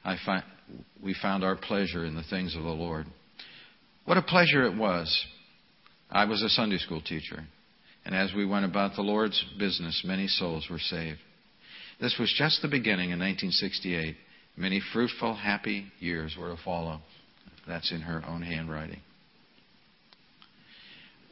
I 0.04 0.16
find, 0.24 0.42
we 1.00 1.14
found 1.20 1.44
our 1.44 1.56
pleasure 1.56 2.04
in 2.04 2.16
the 2.16 2.24
things 2.24 2.56
of 2.56 2.64
the 2.64 2.68
Lord. 2.68 3.06
What 4.04 4.16
a 4.16 4.22
pleasure 4.22 4.64
it 4.64 4.76
was. 4.76 5.26
I 6.10 6.24
was 6.24 6.42
a 6.42 6.48
Sunday 6.48 6.78
school 6.78 7.00
teacher, 7.00 7.44
and 8.04 8.16
as 8.16 8.32
we 8.34 8.44
went 8.44 8.64
about 8.64 8.96
the 8.96 9.02
Lord's 9.02 9.44
business, 9.58 10.02
many 10.04 10.26
souls 10.26 10.66
were 10.68 10.80
saved. 10.80 11.18
This 12.00 12.16
was 12.18 12.34
just 12.36 12.62
the 12.62 12.68
beginning 12.68 13.10
in 13.10 13.20
1968. 13.20 14.16
Many 14.56 14.80
fruitful, 14.92 15.34
happy 15.34 15.86
years 15.98 16.34
were 16.38 16.48
to 16.48 16.62
follow. 16.64 17.00
That's 17.68 17.92
in 17.92 18.00
her 18.00 18.22
own 18.26 18.42
handwriting. 18.42 19.00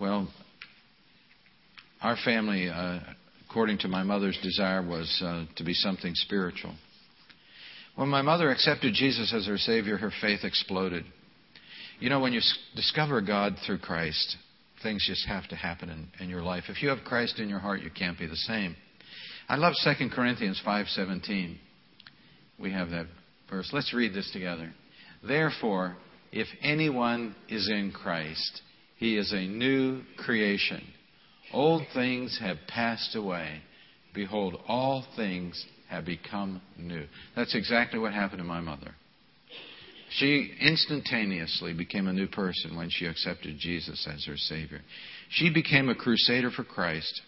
Well, 0.00 0.28
our 2.02 2.16
family, 2.22 2.68
uh, 2.68 3.00
according 3.48 3.78
to 3.78 3.88
my 3.88 4.02
mother's 4.02 4.38
desire, 4.42 4.86
was 4.86 5.22
uh, 5.24 5.46
to 5.56 5.64
be 5.64 5.72
something 5.72 6.14
spiritual. 6.14 6.74
When 7.96 8.08
my 8.08 8.22
mother 8.22 8.50
accepted 8.50 8.92
Jesus 8.94 9.32
as 9.32 9.46
her 9.46 9.56
Savior, 9.56 9.96
her 9.96 10.12
faith 10.20 10.40
exploded. 10.42 11.04
You 12.00 12.10
know, 12.10 12.20
when 12.20 12.32
you 12.32 12.40
discover 12.74 13.20
God 13.20 13.54
through 13.64 13.78
Christ, 13.78 14.36
things 14.82 15.06
just 15.06 15.26
have 15.26 15.48
to 15.48 15.56
happen 15.56 15.88
in, 15.88 16.08
in 16.24 16.28
your 16.28 16.42
life. 16.42 16.64
If 16.68 16.82
you 16.82 16.88
have 16.88 16.98
Christ 17.04 17.38
in 17.38 17.48
your 17.48 17.60
heart, 17.60 17.80
you 17.80 17.90
can't 17.90 18.18
be 18.18 18.26
the 18.26 18.36
same. 18.36 18.74
I 19.48 19.56
love 19.56 19.74
2 19.84 20.10
Corinthians 20.10 20.60
5:17. 20.66 21.56
We 22.58 22.72
have 22.72 22.90
that 22.90 23.06
verse. 23.50 23.70
Let's 23.72 23.92
read 23.92 24.14
this 24.14 24.30
together. 24.32 24.72
Therefore, 25.26 25.96
if 26.32 26.46
anyone 26.62 27.34
is 27.48 27.68
in 27.68 27.92
Christ, 27.92 28.62
he 28.96 29.16
is 29.16 29.32
a 29.32 29.46
new 29.46 30.02
creation. 30.16 30.82
Old 31.52 31.82
things 31.94 32.38
have 32.40 32.56
passed 32.68 33.14
away. 33.14 33.60
Behold, 34.14 34.56
all 34.66 35.04
things 35.16 35.64
have 35.88 36.04
become 36.04 36.60
new. 36.78 37.04
That's 37.36 37.54
exactly 37.54 37.98
what 37.98 38.12
happened 38.12 38.38
to 38.38 38.44
my 38.44 38.60
mother. 38.60 38.94
She 40.10 40.52
instantaneously 40.60 41.74
became 41.74 42.06
a 42.06 42.12
new 42.12 42.28
person 42.28 42.76
when 42.76 42.88
she 42.90 43.06
accepted 43.06 43.56
Jesus 43.58 44.06
as 44.12 44.24
her 44.26 44.36
Savior. 44.36 44.80
She 45.30 45.52
became 45.52 45.88
a 45.88 45.94
crusader 45.94 46.50
for 46.50 46.62
Christ. 46.62 47.22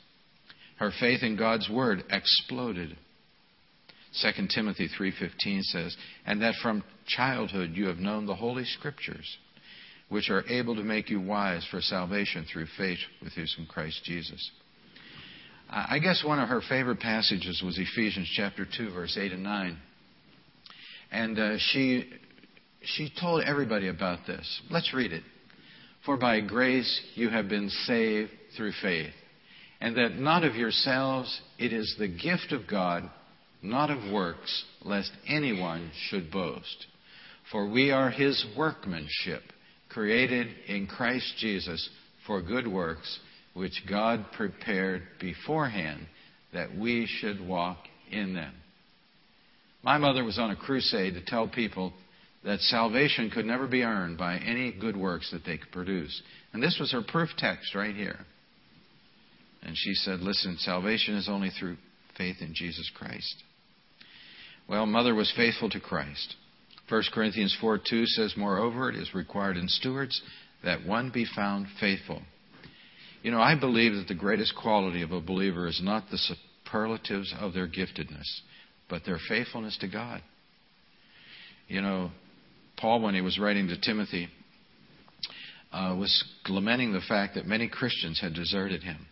Her 0.78 0.92
faith 1.00 1.22
in 1.22 1.36
God's 1.36 1.68
Word 1.68 2.04
exploded. 2.10 2.96
2 4.20 4.48
Timothy 4.48 4.88
3:15 4.88 5.62
says, 5.62 5.96
"And 6.24 6.42
that 6.42 6.56
from 6.56 6.82
childhood 7.06 7.76
you 7.76 7.86
have 7.86 7.98
known 7.98 8.26
the 8.26 8.34
holy 8.34 8.64
scriptures, 8.64 9.36
which 10.08 10.30
are 10.30 10.44
able 10.48 10.76
to 10.76 10.82
make 10.82 11.10
you 11.10 11.20
wise 11.20 11.64
for 11.66 11.80
salvation 11.80 12.44
through 12.44 12.66
faith 12.66 12.98
which 13.20 13.36
is 13.36 13.54
in 13.58 13.66
Christ 13.66 14.04
Jesus." 14.04 14.50
I 15.68 15.98
guess 15.98 16.22
one 16.22 16.38
of 16.38 16.48
her 16.48 16.60
favorite 16.60 17.00
passages 17.00 17.60
was 17.62 17.78
Ephesians 17.78 18.28
chapter 18.34 18.64
2 18.64 18.90
verse 18.90 19.16
8 19.16 19.32
and 19.32 19.42
9. 19.42 19.76
And 21.10 21.38
uh, 21.38 21.58
she 21.58 22.08
she 22.84 23.10
told 23.20 23.42
everybody 23.42 23.88
about 23.88 24.26
this. 24.26 24.62
Let's 24.70 24.94
read 24.94 25.12
it. 25.12 25.24
For 26.04 26.16
by 26.16 26.40
grace 26.40 27.00
you 27.16 27.30
have 27.30 27.48
been 27.48 27.68
saved 27.68 28.30
through 28.56 28.72
faith. 28.80 29.12
and 29.80 29.96
that 29.96 30.16
not 30.18 30.44
of 30.44 30.56
yourselves, 30.56 31.40
it 31.58 31.72
is 31.72 31.96
the 31.98 32.08
gift 32.08 32.52
of 32.52 32.66
God, 32.66 33.10
not 33.66 33.90
of 33.90 34.12
works, 34.12 34.64
lest 34.82 35.10
anyone 35.28 35.90
should 36.08 36.30
boast. 36.30 36.86
For 37.50 37.68
we 37.68 37.90
are 37.90 38.10
his 38.10 38.44
workmanship, 38.56 39.42
created 39.88 40.48
in 40.66 40.86
Christ 40.86 41.34
Jesus 41.38 41.88
for 42.26 42.42
good 42.42 42.66
works, 42.66 43.18
which 43.54 43.82
God 43.88 44.26
prepared 44.36 45.02
beforehand 45.20 46.06
that 46.52 46.76
we 46.76 47.06
should 47.06 47.46
walk 47.46 47.78
in 48.10 48.34
them. 48.34 48.52
My 49.82 49.98
mother 49.98 50.24
was 50.24 50.38
on 50.38 50.50
a 50.50 50.56
crusade 50.56 51.14
to 51.14 51.24
tell 51.24 51.48
people 51.48 51.92
that 52.44 52.60
salvation 52.60 53.30
could 53.30 53.46
never 53.46 53.66
be 53.66 53.82
earned 53.82 54.18
by 54.18 54.38
any 54.38 54.72
good 54.72 54.96
works 54.96 55.30
that 55.32 55.44
they 55.44 55.58
could 55.58 55.72
produce. 55.72 56.22
And 56.52 56.62
this 56.62 56.76
was 56.80 56.92
her 56.92 57.02
proof 57.02 57.28
text 57.36 57.74
right 57.74 57.94
here. 57.94 58.18
And 59.62 59.76
she 59.76 59.94
said, 59.94 60.20
Listen, 60.20 60.56
salvation 60.58 61.16
is 61.16 61.28
only 61.28 61.50
through 61.50 61.76
faith 62.16 62.36
in 62.40 62.52
Jesus 62.54 62.90
Christ. 62.94 63.42
Well, 64.68 64.86
mother 64.86 65.14
was 65.14 65.32
faithful 65.36 65.70
to 65.70 65.80
Christ. 65.80 66.34
1 66.88 67.02
Corinthians 67.12 67.56
4 67.60 67.78
2 67.88 68.06
says, 68.06 68.34
Moreover, 68.36 68.90
it 68.90 68.96
is 68.96 69.14
required 69.14 69.56
in 69.56 69.68
stewards 69.68 70.20
that 70.64 70.84
one 70.84 71.10
be 71.10 71.26
found 71.36 71.66
faithful. 71.80 72.22
You 73.22 73.30
know, 73.30 73.40
I 73.40 73.58
believe 73.58 73.94
that 73.94 74.08
the 74.08 74.14
greatest 74.14 74.54
quality 74.54 75.02
of 75.02 75.12
a 75.12 75.20
believer 75.20 75.66
is 75.66 75.80
not 75.82 76.04
the 76.10 76.18
superlatives 76.18 77.34
of 77.40 77.54
their 77.54 77.66
giftedness, 77.66 78.40
but 78.88 79.04
their 79.04 79.18
faithfulness 79.28 79.76
to 79.78 79.88
God. 79.88 80.22
You 81.68 81.80
know, 81.80 82.10
Paul, 82.76 83.00
when 83.00 83.14
he 83.14 83.20
was 83.20 83.38
writing 83.38 83.68
to 83.68 83.80
Timothy, 83.80 84.28
uh, 85.72 85.96
was 85.98 86.24
lamenting 86.48 86.92
the 86.92 87.00
fact 87.00 87.34
that 87.34 87.46
many 87.46 87.68
Christians 87.68 88.20
had 88.20 88.34
deserted 88.34 88.82
him. 88.82 89.06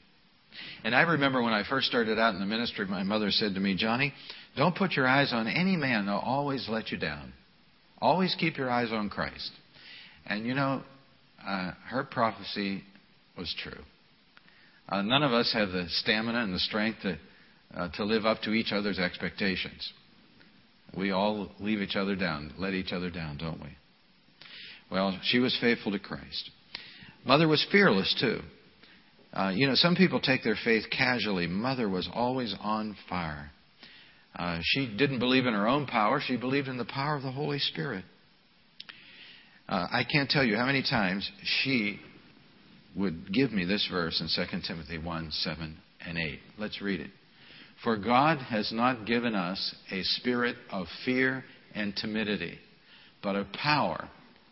And 0.85 0.95
I 0.95 1.03
remember 1.03 1.43
when 1.43 1.53
I 1.53 1.65
first 1.69 1.89
started 1.89 2.19
out 2.19 2.35
in 2.35 2.41
the 2.41 2.47
ministry, 2.47 2.87
my 2.87 3.03
mother 3.03 3.31
said 3.31 3.55
to 3.55 3.61
me, 3.61 3.75
Johnny, 3.75 4.13
don't 4.57 4.77
put 4.77 4.93
your 4.93 5.07
eyes 5.07 5.33
on 5.33 5.49
any 5.49 5.77
man. 5.77 6.07
They'll 6.07 6.17
always 6.17 6.69
let 6.69 6.91
you 6.91 6.99
down. 6.99 7.33
Always 8.01 8.37
keep 8.39 8.57
your 8.57 8.71
eyes 8.71 8.93
on 8.93 9.11
Christ. 9.11 9.51
And 10.27 10.47
you 10.47 10.55
know, 10.55 10.83
uh, 11.47 11.73
her 11.89 12.05
prophecy 12.05 12.83
was 13.37 13.55
true. 13.63 13.83
Uh, 14.89 15.03
none 15.03 15.23
of 15.23 15.33
us 15.33 15.53
have 15.53 15.71
the 15.71 15.87
stamina 15.89 16.39
and 16.43 16.55
the 16.55 16.59
strength 16.59 16.99
to, 17.03 17.19
uh, 17.75 17.89
to 17.95 18.05
live 18.05 18.27
up 18.27 18.43
to 18.43 18.53
each 18.53 18.73
other's 18.73 18.99
expectations. 18.99 19.93
We 20.97 21.11
all 21.11 21.51
leave 21.59 21.81
each 21.81 21.97
other 21.97 22.15
down, 22.15 22.53
let 22.59 22.75
each 22.75 22.93
other 22.93 23.11
down, 23.11 23.39
don't 23.39 23.61
we? 23.61 23.71
Well, 24.91 25.19
she 25.25 25.39
was 25.39 25.57
faithful 25.61 25.93
to 25.93 25.99
Christ. 25.99 26.51
Mother 27.25 27.49
was 27.49 27.67
fearless, 27.73 28.15
too. 28.21 28.41
Uh, 29.33 29.51
you 29.55 29.67
know, 29.67 29.75
some 29.75 29.97
people 29.97 30.21
take 30.21 30.45
their 30.45 30.59
faith 30.63 30.85
casually. 30.91 31.47
Mother 31.47 31.89
was 31.89 32.09
always 32.13 32.55
on 32.61 32.95
fire. 33.09 33.51
Uh, 34.37 34.59
she 34.63 34.95
didn't 34.97 35.21
believe 35.21 35.47
in 35.47 35.55
her 35.55 35.69
own 35.69 35.87
power, 35.87 36.21
she 36.21 36.37
believed 36.37 36.69
in 36.69 36.77
the 36.77 36.85
power 36.85 37.17
of 37.17 37.23
the 37.23 37.31
Holy 37.31 37.59
Spirit. 37.59 38.05
Uh, 39.69 39.87
I 39.91 40.05
can't 40.05 40.29
tell 40.29 40.45
you 40.45 40.57
how 40.57 40.67
many 40.67 40.83
times 40.83 41.31
she 41.63 42.01
would 42.97 43.33
give 43.33 43.53
me 43.53 43.65
this 43.65 43.89
verse 43.91 44.21
in 44.21 44.29
2 44.29 44.61
Timothy 44.67 44.99
1 44.99 45.31
7 45.31 45.77
and 46.07 46.19
8. 46.19 46.39
Let's 46.59 46.83
read 46.83 47.01
it. 47.01 47.11
For 47.83 47.97
God 47.97 48.39
has 48.39 48.73
not 48.73 49.07
given 49.07 49.35
us 49.35 49.75
a 49.91 50.03
spirit 50.03 50.57
of 50.71 50.87
fear 51.05 51.45
and 51.75 51.95
timidity, 51.97 52.59
but 53.23 53.37
of 53.37 53.53
power, 53.53 54.09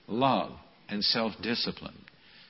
love, 0.07 0.53
and 0.89 1.05
self 1.05 1.33
discipline. 1.43 1.99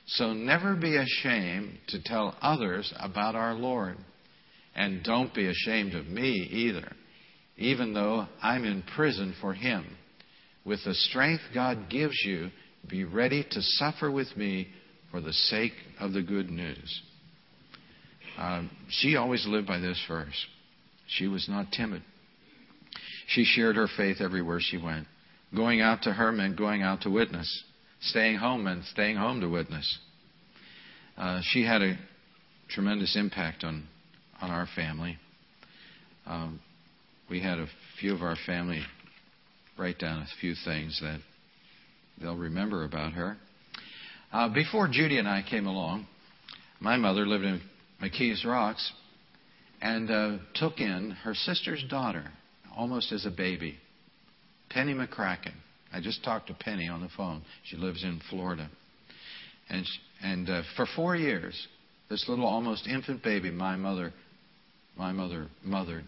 So 0.05 0.33
never 0.33 0.75
be 0.75 0.97
ashamed 0.97 1.77
to 1.89 2.01
tell 2.03 2.35
others 2.41 2.93
about 2.99 3.35
our 3.35 3.53
Lord. 3.53 3.97
And 4.75 5.03
don't 5.03 5.33
be 5.33 5.47
ashamed 5.47 5.93
of 5.93 6.07
me 6.07 6.31
either, 6.51 6.91
even 7.63 7.93
though 7.93 8.27
I'm 8.41 8.65
in 8.65 8.83
prison 8.95 9.33
for 9.39 9.53
Him. 9.53 9.97
With 10.65 10.83
the 10.83 10.93
strength 10.93 11.43
God 11.53 11.89
gives 11.89 12.21
you, 12.25 12.49
be 12.89 13.05
ready 13.05 13.45
to 13.49 13.61
suffer 13.61 14.11
with 14.11 14.35
me 14.35 14.67
for 15.11 15.21
the 15.21 15.33
sake 15.33 15.73
of 15.99 16.13
the 16.13 16.21
good 16.21 16.49
news. 16.49 17.01
Uh, 18.37 18.63
she 18.89 19.15
always 19.15 19.45
lived 19.47 19.67
by 19.67 19.79
this 19.79 20.01
verse. 20.07 20.45
She 21.07 21.27
was 21.27 21.47
not 21.47 21.71
timid. 21.71 22.01
She 23.27 23.45
shared 23.45 23.75
her 23.75 23.87
faith 23.95 24.17
everywhere 24.19 24.59
she 24.59 24.77
went. 24.77 25.07
Going 25.55 25.81
out 25.81 26.03
to 26.03 26.11
her 26.11 26.31
meant 26.31 26.57
going 26.57 26.81
out 26.81 27.01
to 27.01 27.09
witness. 27.09 27.63
Staying 28.01 28.37
home 28.37 28.63
meant 28.63 28.85
staying 28.85 29.15
home 29.15 29.39
to 29.41 29.47
witness. 29.47 29.99
Uh, 31.17 31.39
she 31.43 31.63
had 31.63 31.81
a 31.81 31.97
tremendous 32.69 33.15
impact 33.15 33.63
on, 33.63 33.87
on 34.41 34.49
our 34.49 34.67
family. 34.75 35.17
Um, 36.25 36.59
we 37.29 37.41
had 37.41 37.57
a 37.57 37.67
few 37.99 38.13
of 38.13 38.21
our 38.21 38.35
family 38.45 38.81
write 39.77 39.99
down 39.99 40.21
a 40.21 40.27
few 40.39 40.53
things 40.65 40.99
that 41.01 41.19
they'll 42.21 42.37
remember 42.37 42.83
about 42.83 43.13
her. 43.13 43.37
Uh, 44.31 44.49
before 44.49 44.87
Judy 44.87 45.17
and 45.19 45.27
I 45.27 45.43
came 45.47 45.67
along, 45.67 46.07
my 46.79 46.97
mother 46.97 47.25
lived 47.25 47.43
in 47.43 47.61
McKees 48.01 48.45
Rocks 48.45 48.91
and 49.81 50.09
uh, 50.09 50.37
took 50.55 50.79
in 50.79 51.11
her 51.23 51.33
sister's 51.33 51.83
daughter 51.89 52.25
almost 52.75 53.11
as 53.11 53.25
a 53.25 53.31
baby, 53.31 53.77
Penny 54.69 54.93
McCracken. 54.93 55.53
I 55.93 56.01
just 56.01 56.23
talked 56.23 56.47
to 56.47 56.53
Penny 56.53 56.87
on 56.87 57.01
the 57.01 57.09
phone. 57.15 57.43
She 57.65 57.77
lives 57.77 58.03
in 58.03 58.19
Florida. 58.29 58.69
And, 59.69 59.85
and 60.21 60.49
uh, 60.49 60.61
for 60.75 60.87
four 60.95 61.15
years, 61.15 61.67
this 62.09 62.25
little 62.27 62.45
almost 62.45 62.87
infant 62.87 63.23
baby, 63.23 63.51
my 63.51 63.75
mother, 63.75 64.13
my 64.97 65.11
mother 65.11 65.47
mothered. 65.63 66.05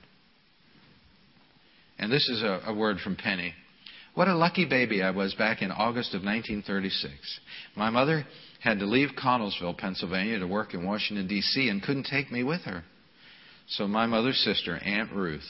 And 1.97 2.11
this 2.11 2.27
is 2.29 2.41
a, 2.41 2.61
a 2.67 2.73
word 2.73 2.99
from 2.99 3.15
Penny. 3.15 3.53
What 4.15 4.27
a 4.27 4.35
lucky 4.35 4.65
baby 4.65 5.01
I 5.03 5.11
was 5.11 5.33
back 5.35 5.61
in 5.61 5.71
August 5.71 6.13
of 6.13 6.23
1936. 6.23 7.13
My 7.75 7.89
mother 7.89 8.25
had 8.61 8.79
to 8.79 8.85
leave 8.85 9.09
Connellsville, 9.21 9.77
Pennsylvania 9.77 10.39
to 10.39 10.47
work 10.47 10.73
in 10.73 10.85
Washington, 10.85 11.27
D.C., 11.27 11.67
and 11.67 11.83
couldn't 11.83 12.07
take 12.09 12.31
me 12.31 12.43
with 12.43 12.61
her. 12.61 12.83
So 13.67 13.87
my 13.87 14.05
mother's 14.05 14.39
sister, 14.39 14.77
Aunt 14.77 15.11
Ruth, 15.11 15.45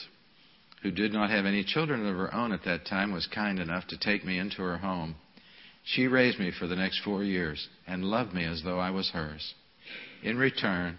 who 0.82 0.90
did 0.90 1.12
not 1.12 1.30
have 1.30 1.46
any 1.46 1.64
children 1.64 2.06
of 2.06 2.16
her 2.16 2.34
own 2.34 2.52
at 2.52 2.64
that 2.64 2.86
time, 2.86 3.12
was 3.12 3.28
kind 3.32 3.58
enough 3.58 3.86
to 3.88 3.98
take 3.98 4.24
me 4.24 4.38
into 4.38 4.62
her 4.62 4.78
home. 4.78 5.14
She 5.84 6.06
raised 6.08 6.40
me 6.40 6.50
for 6.58 6.66
the 6.66 6.76
next 6.76 7.02
four 7.04 7.22
years 7.22 7.68
and 7.86 8.04
loved 8.04 8.34
me 8.34 8.44
as 8.44 8.62
though 8.64 8.80
I 8.80 8.90
was 8.90 9.10
hers. 9.10 9.54
In 10.22 10.36
return, 10.36 10.98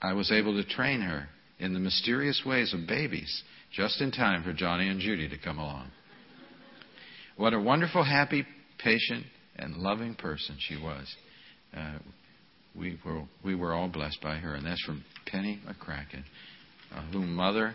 I 0.00 0.12
was 0.12 0.30
able 0.30 0.54
to 0.62 0.68
train 0.68 1.00
her 1.00 1.28
in 1.58 1.74
the 1.74 1.80
mysterious 1.80 2.42
ways 2.46 2.72
of 2.72 2.86
babies 2.86 3.42
just 3.72 4.00
in 4.00 4.10
time 4.10 4.42
for 4.42 4.52
Johnny 4.52 4.88
and 4.88 5.00
Judy 5.00 5.28
to 5.28 5.38
come 5.38 5.58
along. 5.58 5.90
What 7.36 7.54
a 7.54 7.60
wonderful, 7.60 8.04
happy, 8.04 8.44
patient, 8.78 9.24
and 9.56 9.76
loving 9.76 10.14
person 10.14 10.56
she 10.58 10.76
was. 10.76 11.14
Uh, 11.76 11.98
we 12.76 12.98
were 13.04 13.22
we 13.44 13.54
were 13.54 13.72
all 13.72 13.88
blessed 13.88 14.20
by 14.22 14.36
her, 14.36 14.54
and 14.54 14.66
that's 14.66 14.82
from 14.84 15.04
Penny 15.26 15.60
McCracken, 15.66 16.24
uh, 16.94 17.02
whom 17.12 17.34
Mother 17.34 17.74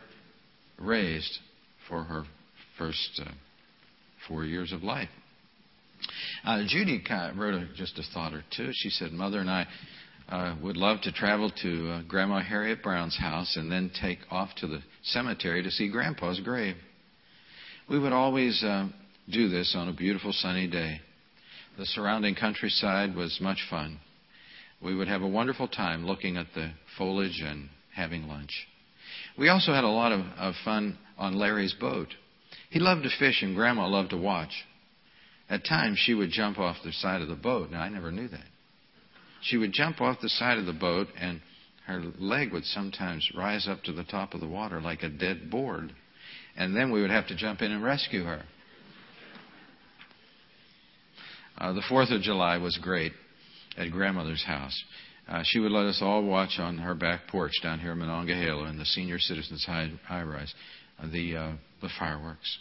raised 0.77 1.39
for 1.89 2.03
her 2.03 2.23
first 2.77 3.21
uh, 3.25 3.31
four 4.27 4.45
years 4.45 4.71
of 4.71 4.83
life. 4.83 5.09
Uh, 6.43 6.61
Judy 6.67 7.01
kind 7.05 7.31
of 7.31 7.37
wrote 7.37 7.53
a, 7.53 7.67
just 7.75 7.97
a 7.97 8.03
thought 8.13 8.33
or 8.33 8.43
two. 8.55 8.69
She 8.73 8.89
said, 8.89 9.11
"Mother 9.11 9.39
and 9.39 9.49
I 9.49 9.65
uh, 10.29 10.55
would 10.61 10.77
love 10.77 11.01
to 11.01 11.11
travel 11.11 11.51
to 11.61 11.91
uh, 11.91 12.01
Grandma 12.07 12.41
Harriet 12.41 12.81
Brown's 12.81 13.17
house 13.17 13.55
and 13.57 13.71
then 13.71 13.91
take 14.01 14.19
off 14.31 14.49
to 14.57 14.67
the 14.67 14.79
cemetery 15.05 15.63
to 15.63 15.71
see 15.71 15.89
Grandpa's 15.89 16.39
grave. 16.39 16.75
We 17.89 17.99
would 17.99 18.13
always." 18.13 18.63
Uh, 18.63 18.89
do 19.29 19.49
this 19.49 19.75
on 19.75 19.87
a 19.87 19.93
beautiful 19.93 20.31
sunny 20.31 20.67
day. 20.67 21.01
The 21.77 21.85
surrounding 21.85 22.35
countryside 22.35 23.15
was 23.15 23.39
much 23.41 23.65
fun. 23.69 23.99
We 24.81 24.95
would 24.95 25.07
have 25.07 25.21
a 25.21 25.27
wonderful 25.27 25.67
time 25.67 26.05
looking 26.05 26.37
at 26.37 26.47
the 26.53 26.71
foliage 26.97 27.41
and 27.43 27.69
having 27.93 28.27
lunch. 28.27 28.67
We 29.37 29.49
also 29.49 29.73
had 29.73 29.83
a 29.83 29.89
lot 29.89 30.11
of, 30.11 30.21
of 30.37 30.53
fun 30.63 30.97
on 31.17 31.33
Larry's 31.33 31.73
boat. 31.73 32.09
He 32.69 32.79
loved 32.79 33.03
to 33.03 33.09
fish, 33.17 33.41
and 33.41 33.55
Grandma 33.55 33.87
loved 33.87 34.11
to 34.11 34.17
watch. 34.17 34.51
At 35.49 35.65
times, 35.65 35.99
she 35.99 36.13
would 36.13 36.29
jump 36.29 36.59
off 36.59 36.77
the 36.83 36.91
side 36.91 37.21
of 37.21 37.27
the 37.27 37.35
boat. 37.35 37.71
Now, 37.71 37.81
I 37.81 37.89
never 37.89 38.11
knew 38.11 38.27
that. 38.27 38.45
She 39.41 39.57
would 39.57 39.73
jump 39.73 40.01
off 40.01 40.21
the 40.21 40.29
side 40.29 40.57
of 40.57 40.65
the 40.65 40.73
boat, 40.73 41.07
and 41.19 41.41
her 41.87 42.01
leg 42.17 42.51
would 42.51 42.65
sometimes 42.65 43.29
rise 43.35 43.67
up 43.67 43.83
to 43.83 43.93
the 43.93 44.03
top 44.03 44.33
of 44.33 44.41
the 44.41 44.47
water 44.47 44.81
like 44.81 45.03
a 45.03 45.09
dead 45.09 45.51
board. 45.51 45.93
And 46.57 46.75
then 46.75 46.91
we 46.91 47.01
would 47.01 47.11
have 47.11 47.27
to 47.27 47.35
jump 47.35 47.61
in 47.61 47.71
and 47.71 47.83
rescue 47.83 48.23
her. 48.23 48.43
Uh, 51.57 51.73
the 51.73 51.83
4th 51.89 52.13
of 52.13 52.21
July 52.21 52.57
was 52.57 52.77
great 52.81 53.13
at 53.77 53.91
grandmother's 53.91 54.43
house. 54.43 54.83
Uh, 55.27 55.41
she 55.43 55.59
would 55.59 55.71
let 55.71 55.85
us 55.85 55.99
all 56.01 56.23
watch 56.23 56.59
on 56.59 56.77
her 56.77 56.93
back 56.93 57.27
porch 57.29 57.53
down 57.63 57.79
here 57.79 57.93
in 57.93 57.99
Monongahela 57.99 58.69
in 58.69 58.77
the 58.77 58.85
senior 58.85 59.19
citizens 59.19 59.63
high, 59.65 59.91
high 60.05 60.23
rise 60.23 60.53
uh, 60.99 61.07
the, 61.11 61.35
uh, 61.35 61.51
the 61.81 61.89
fireworks. 61.99 62.57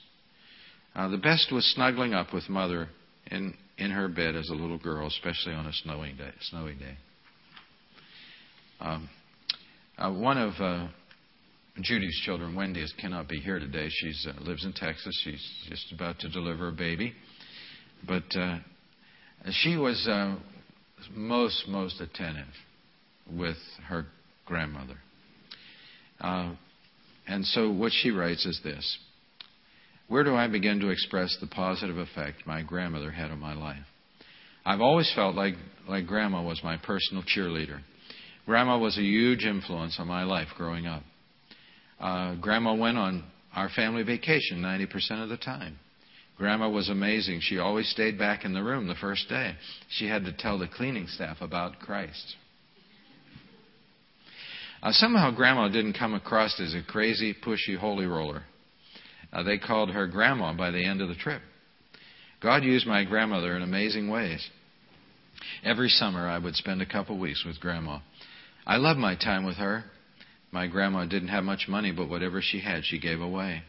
Uh, 0.95 1.09
the 1.09 1.19
best 1.19 1.51
was 1.53 1.65
snuggling 1.75 2.15
up 2.15 2.33
with 2.33 2.49
mother 2.49 2.89
in, 3.31 3.55
in 3.79 3.91
her 3.91 4.09
bed 4.09 4.37
as 4.37 4.49
a 4.49 4.55
little 4.55 4.79
girl, 4.79 5.07
especially 5.09 5.53
on 5.53 5.67
a 5.67 5.73
snowing 5.73 6.17
day, 6.17 6.31
snowy 6.41 6.75
day. 6.75 6.97
Um, 8.81 9.09
Uh, 9.97 10.11
one 10.11 10.37
of 10.39 10.53
uh, 10.61 10.89
Judy's 11.81 12.21
children, 12.25 12.55
Wendy, 12.57 12.81
is, 12.81 12.93
cannot 13.01 13.29
be 13.29 13.39
here 13.39 13.61
today. 13.61 13.89
She 13.89 14.13
uh, 14.29 14.43
lives 14.43 14.65
in 14.65 14.73
Texas. 14.73 15.17
She's 15.23 15.45
just 15.69 15.93
about 15.93 16.19
to 16.21 16.29
deliver 16.29 16.69
a 16.69 16.73
baby. 16.73 17.13
But 18.07 18.25
uh, 18.37 18.59
she 19.51 19.77
was 19.77 20.07
uh, 20.09 20.37
most, 21.15 21.69
most 21.69 22.01
attentive 22.01 22.53
with 23.33 23.57
her 23.87 24.07
grandmother. 24.47 24.97
Uh, 26.21 26.55
and 27.29 27.47
so 27.47 27.71
what 27.71 27.93
she 27.93 28.11
writes 28.11 28.45
is 28.45 28.61
this 28.65 28.99
Where 30.09 30.25
do 30.25 30.35
I 30.35 30.49
begin 30.49 30.81
to 30.81 30.89
express 30.89 31.37
the 31.41 31.47
positive 31.47 31.99
effect 31.99 32.47
my 32.47 32.63
grandmother 32.63 33.13
had 33.13 33.31
on 33.31 33.39
my 33.39 33.55
life? 33.55 33.87
I've 34.67 34.81
always 34.81 35.11
felt 35.15 35.37
like, 35.37 35.55
like 35.89 36.07
Grandma 36.07 36.43
was 36.43 36.61
my 36.65 36.79
personal 36.79 37.23
cheerleader. 37.23 37.81
Grandma 38.47 38.79
was 38.79 38.99
a 38.99 39.03
huge 39.03 39.45
influence 39.45 39.97
on 39.99 40.07
my 40.07 40.25
life 40.25 40.49
growing 40.57 40.87
up. 40.87 41.03
Uh, 41.99 42.35
Grandma 42.37 42.75
went 42.75 42.99
on 42.99 43.25
our 43.55 43.69
family 43.71 44.03
vacation 44.03 44.61
90% 44.61 45.23
of 45.23 45.29
the 45.29 45.37
time. 45.37 45.79
Grandma 46.37 46.69
was 46.69 46.89
amazing. 46.89 47.41
She 47.41 47.59
always 47.59 47.89
stayed 47.89 48.19
back 48.19 48.45
in 48.45 48.53
the 48.53 48.63
room 48.63 48.89
the 48.89 48.97
first 48.97 49.29
day. 49.29 49.55
She 49.89 50.09
had 50.09 50.25
to 50.25 50.33
tell 50.33 50.59
the 50.59 50.67
cleaning 50.67 51.07
staff 51.07 51.39
about 51.41 51.79
Christ. 51.79 52.37
Uh, 54.83 54.91
somehow, 54.93 55.31
Grandma 55.31 55.69
didn't 55.69 55.95
come 55.95 56.13
across 56.13 56.61
as 56.61 56.75
a 56.75 56.83
crazy, 56.83 57.35
pushy 57.35 57.79
holy 57.79 58.05
roller. 58.05 58.43
Uh, 59.33 59.43
they 59.43 59.59
called 59.59 59.91
her 59.91 60.07
Grandma 60.07 60.53
by 60.53 60.71
the 60.71 60.85
end 60.85 61.01
of 61.01 61.09
the 61.09 61.15
trip. 61.15 61.41
God 62.43 62.65
used 62.65 62.87
my 62.87 63.05
grandmother 63.05 63.57
in 63.57 63.63
amazing 63.63 64.11
ways. 64.11 64.47
Every 65.65 65.89
summer, 65.89 66.29
I 66.29 66.39
would 66.39 66.55
spend 66.57 66.83
a 66.83 66.87
couple 66.87 67.19
weeks 67.19 67.45
with 67.47 67.61
Grandma. 67.61 68.01
I 68.67 68.77
loved 68.77 68.99
my 68.99 69.15
time 69.15 69.45
with 69.45 69.57
her. 69.57 69.85
My 70.51 70.67
grandma 70.67 71.05
didn't 71.05 71.29
have 71.29 71.45
much 71.45 71.67
money, 71.69 71.93
but 71.93 72.09
whatever 72.09 72.41
she 72.43 72.61
had, 72.61 72.85
she 72.85 72.99
gave 72.99 73.21
away. 73.21 73.63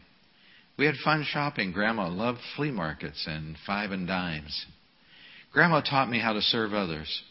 We 0.78 0.86
had 0.86 0.94
fun 1.04 1.24
shopping. 1.28 1.72
Grandma 1.72 2.08
loved 2.08 2.38
flea 2.54 2.70
markets 2.70 3.26
and 3.26 3.56
five 3.66 3.90
and 3.90 4.06
dimes. 4.06 4.66
Grandma 5.52 5.80
taught 5.80 6.10
me 6.10 6.20
how 6.20 6.32
to 6.32 6.42
serve 6.42 6.74
others. 6.74 7.22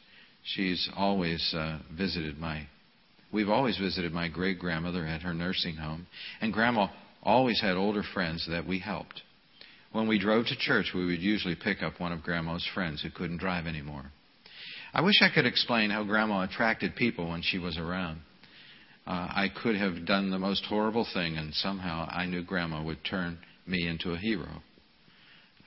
She's 0.44 0.90
always 0.96 1.54
uh, 1.56 1.80
visited 1.96 2.38
my 2.38 2.68
We've 3.36 3.50
always 3.50 3.78
visited 3.78 4.14
my 4.14 4.30
great 4.30 4.60
grandmother 4.60 5.06
at 5.06 5.24
her 5.24 5.34
nursing 5.34 5.76
home, 5.76 6.08
and 6.40 6.54
Grandma 6.54 6.88
always 7.22 7.60
had 7.60 7.76
older 7.76 8.02
friends 8.14 8.48
that 8.50 8.66
we 8.66 8.80
helped. 8.80 9.24
When 9.92 10.08
we 10.08 10.20
drove 10.20 10.46
to 10.46 10.56
church, 10.56 10.94
we 10.96 11.06
would 11.06 11.20
usually 11.20 11.56
pick 11.56 11.84
up 11.84 12.00
one 12.00 12.14
of 12.14 12.24
Grandma's 12.24 12.66
friends 12.74 13.02
who 13.02 13.10
couldn't 13.10 13.40
drive 13.40 13.68
anymore. 13.68 14.06
I 14.96 15.02
wish 15.02 15.22
I 15.22 15.28
could 15.30 15.46
explain 15.46 15.90
how 15.90 16.06
Grandma 16.06 16.44
attracted 16.44 16.96
people 16.96 17.30
when 17.30 17.42
she 17.42 17.58
was 17.58 17.78
around. 17.78 18.22
Uh, 19.06 19.28
I 19.30 19.50
could 19.62 19.76
have 19.76 20.06
done 20.06 20.32
the 20.32 20.40
most 20.40 20.64
horrible 20.70 21.06
thing, 21.14 21.38
and 21.38 21.54
somehow 21.54 22.08
I 22.10 22.26
knew 22.26 22.42
Grandma 22.42 22.82
would 22.82 23.04
turn 23.04 23.38
me 23.68 23.86
into 23.86 24.14
a 24.14 24.18
hero. 24.18 24.64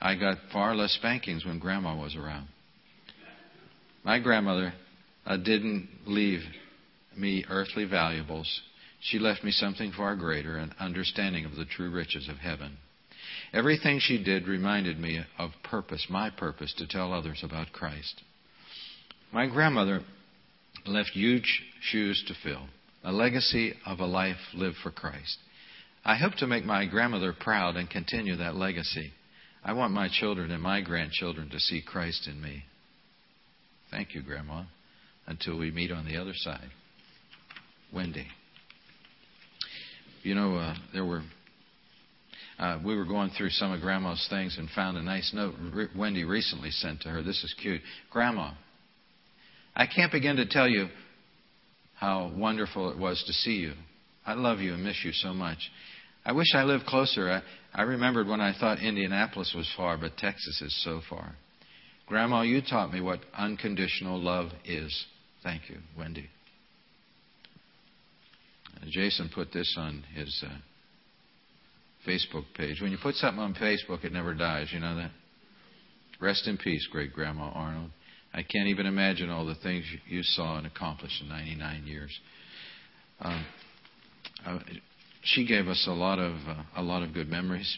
I 0.01 0.15
got 0.15 0.39
far 0.51 0.75
less 0.75 0.93
spankings 0.93 1.45
when 1.45 1.59
Grandma 1.59 1.95
was 1.95 2.15
around. 2.15 2.47
My 4.03 4.17
grandmother 4.19 4.73
uh, 5.27 5.37
didn't 5.37 5.89
leave 6.07 6.41
me 7.15 7.45
earthly 7.51 7.85
valuables, 7.85 8.61
she 8.99 9.19
left 9.19 9.43
me 9.43 9.51
something 9.51 9.91
far 9.91 10.15
greater 10.15 10.57
an 10.57 10.73
understanding 10.79 11.45
of 11.45 11.55
the 11.55 11.65
true 11.65 11.91
riches 11.91 12.27
of 12.29 12.37
heaven. 12.37 12.77
Everything 13.53 13.99
she 13.99 14.23
did 14.23 14.47
reminded 14.47 14.99
me 14.99 15.23
of 15.37 15.51
purpose, 15.63 16.07
my 16.09 16.31
purpose, 16.31 16.73
to 16.77 16.87
tell 16.87 17.13
others 17.13 17.41
about 17.43 17.71
Christ. 17.71 18.23
My 19.31 19.45
grandmother 19.47 20.01
left 20.85 21.11
huge 21.11 21.61
shoes 21.81 22.23
to 22.27 22.33
fill, 22.43 22.65
a 23.03 23.11
legacy 23.11 23.73
of 23.85 23.99
a 23.99 24.05
life 24.05 24.37
lived 24.55 24.77
for 24.81 24.91
Christ. 24.91 25.37
I 26.03 26.15
hope 26.15 26.33
to 26.35 26.47
make 26.47 26.65
my 26.65 26.85
grandmother 26.85 27.33
proud 27.37 27.75
and 27.75 27.89
continue 27.89 28.35
that 28.37 28.55
legacy. 28.55 29.11
I 29.63 29.73
want 29.73 29.93
my 29.93 30.07
children 30.11 30.51
and 30.51 30.63
my 30.63 30.81
grandchildren 30.81 31.49
to 31.49 31.59
see 31.59 31.81
Christ 31.85 32.27
in 32.27 32.41
me. 32.41 32.63
Thank 33.91 34.15
you, 34.15 34.23
Grandma, 34.23 34.63
until 35.27 35.57
we 35.57 35.69
meet 35.69 35.91
on 35.91 36.05
the 36.05 36.17
other 36.17 36.33
side. 36.33 36.69
Wendy. 37.93 38.27
You 40.23 40.35
know, 40.35 40.55
uh, 40.55 40.75
there 40.93 41.05
were. 41.05 41.21
Uh, 42.57 42.79
we 42.83 42.95
were 42.95 43.05
going 43.05 43.31
through 43.37 43.49
some 43.51 43.71
of 43.71 43.79
Grandma's 43.79 44.25
things 44.29 44.57
and 44.57 44.69
found 44.71 44.97
a 44.97 45.01
nice 45.01 45.31
note 45.33 45.55
Wendy 45.95 46.25
recently 46.25 46.71
sent 46.71 47.01
to 47.01 47.09
her. 47.09 47.23
This 47.23 47.41
is 47.43 47.55
cute. 47.61 47.81
Grandma, 48.11 48.51
I 49.79 49.87
can't 49.87 50.11
begin 50.11 50.35
to 50.35 50.45
tell 50.45 50.67
you 50.67 50.89
how 51.95 52.33
wonderful 52.35 52.91
it 52.91 52.97
was 52.97 53.23
to 53.25 53.31
see 53.31 53.59
you. 53.59 53.71
I 54.25 54.33
love 54.33 54.59
you 54.59 54.73
and 54.73 54.83
miss 54.83 54.97
you 55.05 55.13
so 55.13 55.33
much. 55.33 55.57
I 56.25 56.33
wish 56.33 56.47
I 56.53 56.63
lived 56.63 56.85
closer. 56.85 57.31
I, 57.31 57.41
I 57.73 57.83
remembered 57.83 58.27
when 58.27 58.41
I 58.41 58.53
thought 58.59 58.79
Indianapolis 58.79 59.53
was 59.55 59.71
far, 59.77 59.97
but 59.97 60.17
Texas 60.17 60.61
is 60.61 60.83
so 60.83 60.99
far. 61.09 61.33
Grandma, 62.07 62.41
you 62.41 62.61
taught 62.61 62.91
me 62.91 62.99
what 62.99 63.21
unconditional 63.37 64.19
love 64.19 64.49
is. 64.65 65.05
Thank 65.43 65.69
you, 65.69 65.77
Wendy. 65.97 66.27
Jason 68.89 69.29
put 69.33 69.53
this 69.53 69.75
on 69.77 70.03
his 70.13 70.43
uh, 70.45 70.57
Facebook 72.05 72.43
page. 72.53 72.81
When 72.81 72.91
you 72.91 72.97
put 73.01 73.15
something 73.15 73.41
on 73.41 73.53
Facebook, 73.53 74.03
it 74.03 74.11
never 74.11 74.33
dies. 74.33 74.71
You 74.73 74.81
know 74.81 74.97
that? 74.97 75.11
Rest 76.19 76.49
in 76.49 76.57
peace, 76.57 76.85
great 76.91 77.13
grandma 77.13 77.51
Arnold. 77.53 77.91
I 78.33 78.43
can't 78.43 78.67
even 78.67 78.85
imagine 78.85 79.29
all 79.29 79.45
the 79.45 79.55
things 79.55 79.85
you 80.07 80.21
saw 80.23 80.57
and 80.57 80.67
accomplished 80.67 81.21
in 81.21 81.29
99 81.29 81.85
years. 81.85 82.19
Uh, 83.19 83.43
uh, 84.45 84.59
she 85.23 85.45
gave 85.45 85.67
us 85.67 85.85
a 85.87 85.93
lot 85.93 86.19
of 86.19 86.33
uh, 86.47 86.63
a 86.77 86.81
lot 86.81 87.03
of 87.03 87.13
good 87.13 87.27
memories. 87.27 87.77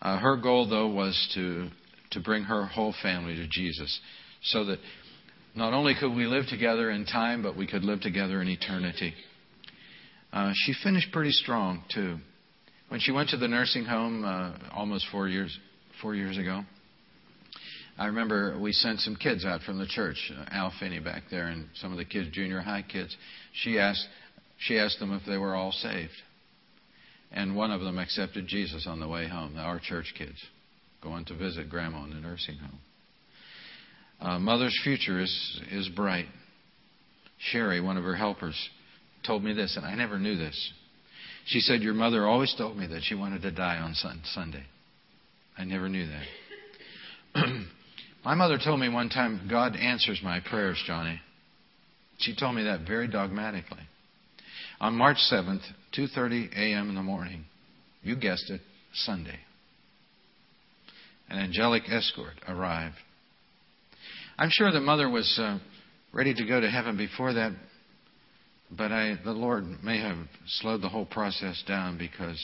Uh, 0.00 0.18
her 0.18 0.36
goal, 0.36 0.68
though, 0.68 0.88
was 0.88 1.30
to 1.34 1.68
to 2.12 2.20
bring 2.20 2.44
her 2.44 2.64
whole 2.66 2.94
family 3.02 3.34
to 3.34 3.46
Jesus, 3.48 4.00
so 4.44 4.64
that 4.64 4.78
not 5.54 5.74
only 5.74 5.94
could 5.98 6.14
we 6.14 6.26
live 6.26 6.46
together 6.48 6.90
in 6.90 7.04
time, 7.04 7.42
but 7.42 7.56
we 7.56 7.66
could 7.66 7.84
live 7.84 8.00
together 8.00 8.40
in 8.40 8.48
eternity. 8.48 9.12
Uh, 10.32 10.52
she 10.54 10.72
finished 10.82 11.10
pretty 11.12 11.32
strong 11.32 11.82
too. 11.92 12.18
When 12.88 13.00
she 13.00 13.12
went 13.12 13.30
to 13.30 13.36
the 13.36 13.48
nursing 13.48 13.84
home 13.84 14.24
uh, 14.24 14.52
almost 14.72 15.06
four 15.10 15.28
years 15.28 15.56
four 16.00 16.14
years 16.14 16.38
ago, 16.38 16.62
I 17.98 18.06
remember 18.06 18.56
we 18.58 18.72
sent 18.72 19.00
some 19.00 19.16
kids 19.16 19.44
out 19.44 19.62
from 19.62 19.78
the 19.78 19.86
church. 19.86 20.30
Uh, 20.36 20.44
Al 20.52 20.72
Finney 20.78 21.00
back 21.00 21.24
there 21.30 21.46
and 21.46 21.66
some 21.74 21.90
of 21.90 21.98
the 21.98 22.04
kids, 22.04 22.28
junior 22.32 22.60
high 22.60 22.84
kids. 22.88 23.16
She 23.52 23.78
asked 23.78 24.06
she 24.60 24.78
asked 24.78 24.98
them 25.00 25.12
if 25.12 25.22
they 25.26 25.36
were 25.36 25.54
all 25.54 25.72
saved, 25.72 26.12
and 27.32 27.56
one 27.56 27.70
of 27.70 27.80
them 27.80 27.98
accepted 27.98 28.46
Jesus 28.46 28.86
on 28.88 29.00
the 29.00 29.08
way 29.08 29.28
home. 29.28 29.56
Our 29.56 29.80
church 29.80 30.14
kids 30.16 30.38
going 31.02 31.24
to 31.26 31.36
visit 31.36 31.68
Grandma 31.68 32.04
in 32.04 32.10
the 32.10 32.20
nursing 32.20 32.56
home. 32.56 32.78
Uh, 34.20 34.38
Mother's 34.38 34.78
future 34.84 35.20
is 35.20 35.60
is 35.70 35.88
bright. 35.88 36.26
Sherry, 37.50 37.80
one 37.80 37.96
of 37.96 38.04
her 38.04 38.16
helpers, 38.16 38.56
told 39.24 39.44
me 39.44 39.52
this, 39.54 39.76
and 39.76 39.86
I 39.86 39.94
never 39.94 40.18
knew 40.18 40.36
this. 40.36 40.72
She 41.46 41.60
said, 41.60 41.82
Your 41.82 41.94
mother 41.94 42.26
always 42.26 42.54
told 42.58 42.76
me 42.76 42.86
that 42.88 43.02
she 43.04 43.14
wanted 43.14 43.42
to 43.42 43.50
die 43.50 43.78
on 43.78 43.94
Sunday. 43.94 44.64
I 45.56 45.64
never 45.64 45.88
knew 45.88 46.06
that. 46.06 47.46
my 48.28 48.34
mother 48.34 48.58
told 48.62 48.78
me 48.78 48.90
one 48.90 49.08
time, 49.08 49.48
God 49.48 49.74
answers 49.74 50.20
my 50.22 50.40
prayers, 50.40 50.78
Johnny. 50.86 51.18
She 52.18 52.36
told 52.36 52.56
me 52.56 52.64
that 52.64 52.86
very 52.86 53.08
dogmatically. 53.08 53.80
On 54.82 54.94
March 54.94 55.16
7th, 55.32 55.62
2:30 55.96 56.52
a.m. 56.52 56.90
in 56.90 56.94
the 56.94 57.02
morning, 57.02 57.46
you 58.02 58.16
guessed 58.16 58.50
it, 58.50 58.60
Sunday. 58.92 59.38
An 61.30 61.38
angelic 61.38 61.84
escort 61.88 62.34
arrived. 62.46 62.96
I'm 64.38 64.50
sure 64.50 64.70
that 64.72 64.80
mother 64.80 65.08
was 65.08 65.38
uh, 65.42 65.58
ready 66.12 66.34
to 66.34 66.44
go 66.44 66.60
to 66.60 66.68
heaven 66.68 66.98
before 66.98 67.32
that, 67.32 67.52
but 68.70 68.92
I, 68.92 69.16
the 69.24 69.32
Lord 69.32 69.64
may 69.82 70.00
have 70.00 70.18
slowed 70.60 70.82
the 70.82 70.90
whole 70.90 71.06
process 71.06 71.64
down 71.66 71.96
because, 71.96 72.38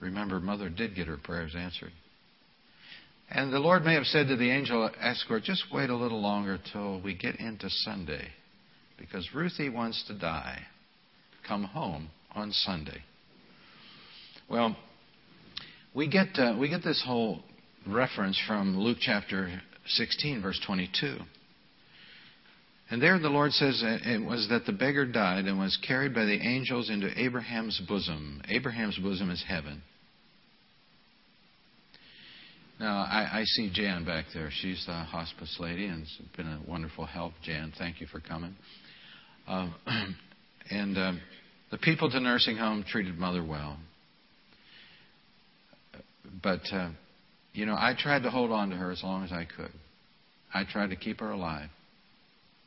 remember, 0.00 0.40
Mother 0.40 0.70
did 0.70 0.96
get 0.96 1.08
her 1.08 1.18
prayers 1.18 1.54
answered. 1.54 1.92
And 3.30 3.52
the 3.52 3.60
Lord 3.60 3.84
may 3.84 3.94
have 3.94 4.06
said 4.06 4.26
to 4.28 4.36
the 4.36 4.50
angel 4.50 4.90
escort, 5.00 5.44
just 5.44 5.64
wait 5.72 5.88
a 5.88 5.96
little 5.96 6.20
longer 6.20 6.58
till 6.72 7.00
we 7.00 7.14
get 7.14 7.36
into 7.36 7.70
Sunday 7.70 8.28
because 8.98 9.28
Ruthie 9.34 9.68
wants 9.68 10.04
to 10.08 10.18
die. 10.18 10.58
Come 11.46 11.64
home 11.64 12.10
on 12.34 12.50
Sunday. 12.50 13.02
Well, 14.48 14.76
we 15.94 16.08
get, 16.08 16.28
uh, 16.36 16.56
we 16.58 16.68
get 16.68 16.82
this 16.82 17.02
whole 17.06 17.40
reference 17.86 18.40
from 18.46 18.78
Luke 18.78 18.98
chapter 19.00 19.62
16, 19.86 20.42
verse 20.42 20.60
22. 20.66 21.16
And 22.90 23.00
there 23.00 23.18
the 23.20 23.28
Lord 23.28 23.52
says 23.52 23.80
it 23.84 24.24
was 24.24 24.48
that 24.50 24.66
the 24.66 24.72
beggar 24.72 25.06
died 25.06 25.44
and 25.44 25.56
was 25.56 25.78
carried 25.86 26.12
by 26.12 26.24
the 26.24 26.40
angels 26.40 26.90
into 26.90 27.08
Abraham's 27.16 27.80
bosom. 27.86 28.42
Abraham's 28.48 28.98
bosom 28.98 29.30
is 29.30 29.44
heaven. 29.46 29.82
Now, 32.80 33.02
I, 33.02 33.40
I 33.40 33.44
see 33.44 33.70
Jan 33.70 34.06
back 34.06 34.24
there. 34.32 34.48
She's 34.50 34.82
the 34.86 34.94
hospice 34.94 35.54
lady, 35.60 35.84
and 35.84 36.00
it's 36.00 36.18
been 36.34 36.46
a 36.46 36.60
wonderful 36.66 37.04
help. 37.04 37.34
Jan, 37.42 37.74
thank 37.76 38.00
you 38.00 38.06
for 38.06 38.20
coming. 38.20 38.56
Uh, 39.46 39.68
and 40.70 40.96
um, 40.96 41.20
The 41.70 41.76
people 41.76 42.08
at 42.08 42.14
the 42.14 42.20
nursing 42.20 42.56
home 42.56 42.82
treated 42.88 43.18
Mother 43.18 43.44
well. 43.44 43.76
But, 46.42 46.62
uh, 46.72 46.88
you 47.52 47.66
know, 47.66 47.74
I 47.74 47.94
tried 47.98 48.22
to 48.22 48.30
hold 48.30 48.50
on 48.50 48.70
to 48.70 48.76
her 48.76 48.90
as 48.90 49.02
long 49.02 49.24
as 49.24 49.30
I 49.32 49.44
could. 49.44 49.72
I 50.54 50.64
tried 50.64 50.88
to 50.88 50.96
keep 50.96 51.20
her 51.20 51.32
alive 51.32 51.68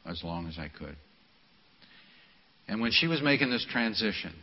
as 0.05 0.21
long 0.23 0.47
as 0.47 0.59
I 0.59 0.67
could. 0.67 0.95
And 2.67 2.81
when 2.81 2.91
she 2.93 3.07
was 3.07 3.19
making 3.23 3.49
this 3.49 3.65
transition 3.71 4.35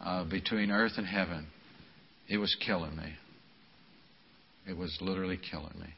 uh, 0.00 0.24
between 0.24 0.72
earth 0.72 0.94
and 0.96 1.06
heaven, 1.06 1.46
it 2.28 2.38
was 2.38 2.56
killing 2.66 2.96
me. 2.96 3.14
It 4.68 4.76
was 4.76 4.96
literally 5.00 5.38
killing 5.50 5.78
me. 5.80 5.88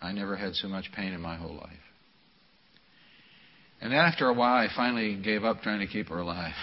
I 0.00 0.12
never 0.12 0.36
had 0.36 0.54
so 0.54 0.68
much 0.68 0.86
pain 0.94 1.12
in 1.12 1.20
my 1.20 1.36
whole 1.36 1.54
life. 1.54 1.72
And 3.80 3.92
then, 3.92 3.98
after 3.98 4.28
a 4.28 4.34
while, 4.34 4.56
I 4.56 4.68
finally 4.74 5.20
gave 5.22 5.44
up 5.44 5.60
trying 5.62 5.80
to 5.80 5.86
keep 5.86 6.08
her 6.08 6.18
alive 6.18 6.54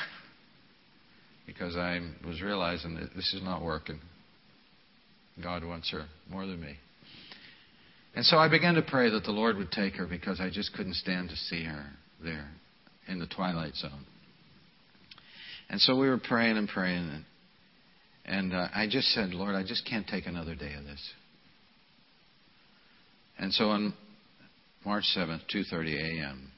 because 1.46 1.76
I 1.76 2.00
was 2.26 2.42
realizing 2.42 2.96
that 2.96 3.16
this 3.16 3.34
is 3.34 3.44
not 3.44 3.62
working. 3.62 4.00
God 5.42 5.64
wants 5.64 5.92
her 5.92 6.06
more 6.30 6.46
than 6.46 6.60
me. 6.60 6.76
And 8.16 8.26
so 8.26 8.38
I 8.38 8.48
began 8.48 8.76
to 8.76 8.82
pray 8.82 9.10
that 9.10 9.24
the 9.24 9.32
Lord 9.32 9.58
would 9.58 9.72
take 9.72 9.96
her 9.96 10.06
because 10.06 10.40
I 10.40 10.50
just 10.50 10.74
couldn't 10.74 10.96
stand 10.96 11.30
to 11.30 11.36
see 11.36 11.64
her 11.64 11.86
there 12.24 12.50
in 13.08 13.20
the 13.20 13.26
twilight 13.26 13.76
zone. 13.76 14.06
And 15.70 15.82
so 15.82 15.96
we 15.96 16.08
were 16.08 16.20
praying 16.20 16.58
and 16.58 16.68
praying, 16.68 17.10
and, 17.10 17.26
and 18.26 18.54
uh, 18.54 18.68
I 18.74 18.88
just 18.90 19.10
said, 19.10 19.34
Lord, 19.34 19.56
I 19.56 19.64
just 19.64 19.86
can't 19.86 20.08
take 20.08 20.28
another 20.28 20.56
day 20.56 20.74
of 20.78 20.86
this. 20.86 21.14
And 23.38 23.54
so 23.54 23.66
on 23.70 23.94
March 24.86 25.06
7th, 25.16 25.42
2:30 25.54 26.20
a.m., 26.22 26.52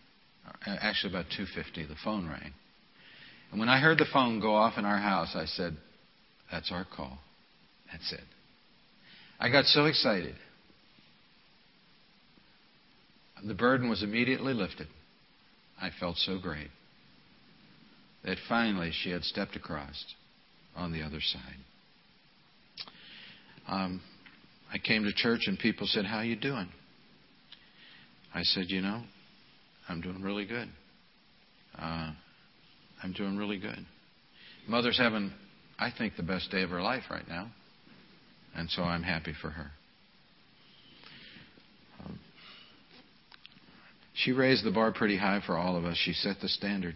actually 0.65 1.13
about 1.13 1.25
2:50, 1.37 1.87
the 1.87 1.95
phone 2.03 2.27
rang. 2.27 2.53
And 3.51 3.59
when 3.59 3.69
I 3.69 3.79
heard 3.79 3.97
the 3.97 4.05
phone 4.11 4.39
go 4.39 4.55
off 4.55 4.77
in 4.77 4.85
our 4.85 4.97
house, 4.97 5.35
I 5.35 5.45
said, 5.45 5.77
"That's 6.51 6.71
our 6.71 6.85
call. 6.85 7.19
That's 7.91 8.11
it." 8.11 8.23
I 9.39 9.49
got 9.49 9.65
so 9.65 9.85
excited. 9.85 10.35
The 13.43 13.53
burden 13.53 13.89
was 13.89 14.01
immediately 14.01 14.53
lifted. 14.53 14.87
I 15.79 15.89
felt 15.99 16.17
so 16.17 16.39
great 16.39 16.71
that 18.23 18.37
finally 18.49 18.91
she 18.91 19.11
had 19.11 19.23
stepped 19.23 19.55
across 19.55 20.03
on 20.75 20.91
the 20.91 21.01
other 21.01 21.21
side. 21.21 21.57
Um, 23.67 24.01
I 24.71 24.77
came 24.77 25.03
to 25.05 25.13
church 25.13 25.41
and 25.47 25.57
people 25.57 25.87
said, 25.87 26.05
"How 26.05 26.21
you 26.21 26.35
doing?" 26.35 26.69
I 28.33 28.43
said, 28.43 28.69
"You 28.69 28.81
know, 28.81 29.03
I'm 29.87 30.01
doing 30.01 30.21
really 30.21 30.45
good. 30.45 30.69
Uh, 31.77 32.11
I'm 33.01 33.13
doing 33.13 33.37
really 33.37 33.57
good." 33.57 33.85
Mother's 34.67 34.97
having, 34.97 35.31
I 35.79 35.91
think, 35.91 36.15
the 36.15 36.23
best 36.23 36.51
day 36.51 36.63
of 36.63 36.69
her 36.69 36.81
life 36.81 37.03
right 37.09 37.27
now, 37.27 37.51
and 38.55 38.69
so 38.69 38.83
I'm 38.83 39.03
happy 39.03 39.33
for 39.41 39.49
her. 39.49 39.71
Um, 42.03 42.19
she 44.13 44.31
raised 44.31 44.63
the 44.63 44.71
bar 44.71 44.91
pretty 44.91 45.17
high 45.17 45.41
for 45.45 45.57
all 45.57 45.75
of 45.77 45.85
us. 45.85 45.97
She 45.97 46.13
set 46.13 46.39
the 46.41 46.49
standard. 46.49 46.95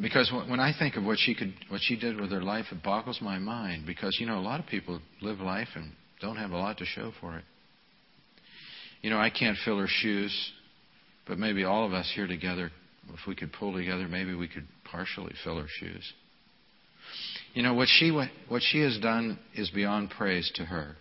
Because 0.00 0.30
when 0.48 0.60
I 0.60 0.72
think 0.78 0.96
of 0.96 1.04
what 1.04 1.18
she 1.18 1.34
could, 1.34 1.54
what 1.68 1.80
she 1.82 1.96
did 1.96 2.20
with 2.20 2.30
her 2.30 2.42
life, 2.42 2.66
it 2.70 2.82
boggles 2.82 3.20
my 3.22 3.38
mind. 3.38 3.86
Because 3.86 4.18
you 4.20 4.26
know, 4.26 4.38
a 4.38 4.40
lot 4.40 4.60
of 4.60 4.66
people 4.66 5.00
live 5.22 5.40
life 5.40 5.68
and 5.74 5.90
don't 6.20 6.36
have 6.36 6.50
a 6.50 6.56
lot 6.56 6.78
to 6.78 6.84
show 6.84 7.12
for 7.20 7.38
it. 7.38 7.44
You 9.00 9.10
know, 9.10 9.18
I 9.18 9.30
can't 9.30 9.56
fill 9.64 9.78
her 9.78 9.88
shoes, 9.88 10.52
but 11.26 11.38
maybe 11.38 11.64
all 11.64 11.86
of 11.86 11.92
us 11.92 12.10
here 12.14 12.26
together, 12.26 12.70
if 13.14 13.20
we 13.26 13.34
could 13.34 13.52
pull 13.52 13.72
together, 13.72 14.06
maybe 14.06 14.34
we 14.34 14.48
could 14.48 14.66
partially 14.84 15.32
fill 15.44 15.60
her 15.60 15.68
shoes. 15.68 16.12
You 17.54 17.62
know, 17.62 17.72
what 17.72 17.88
she 17.88 18.10
what 18.48 18.62
she 18.62 18.80
has 18.80 18.98
done 18.98 19.38
is 19.54 19.70
beyond 19.70 20.10
praise 20.10 20.50
to 20.56 20.64
her. 20.64 20.96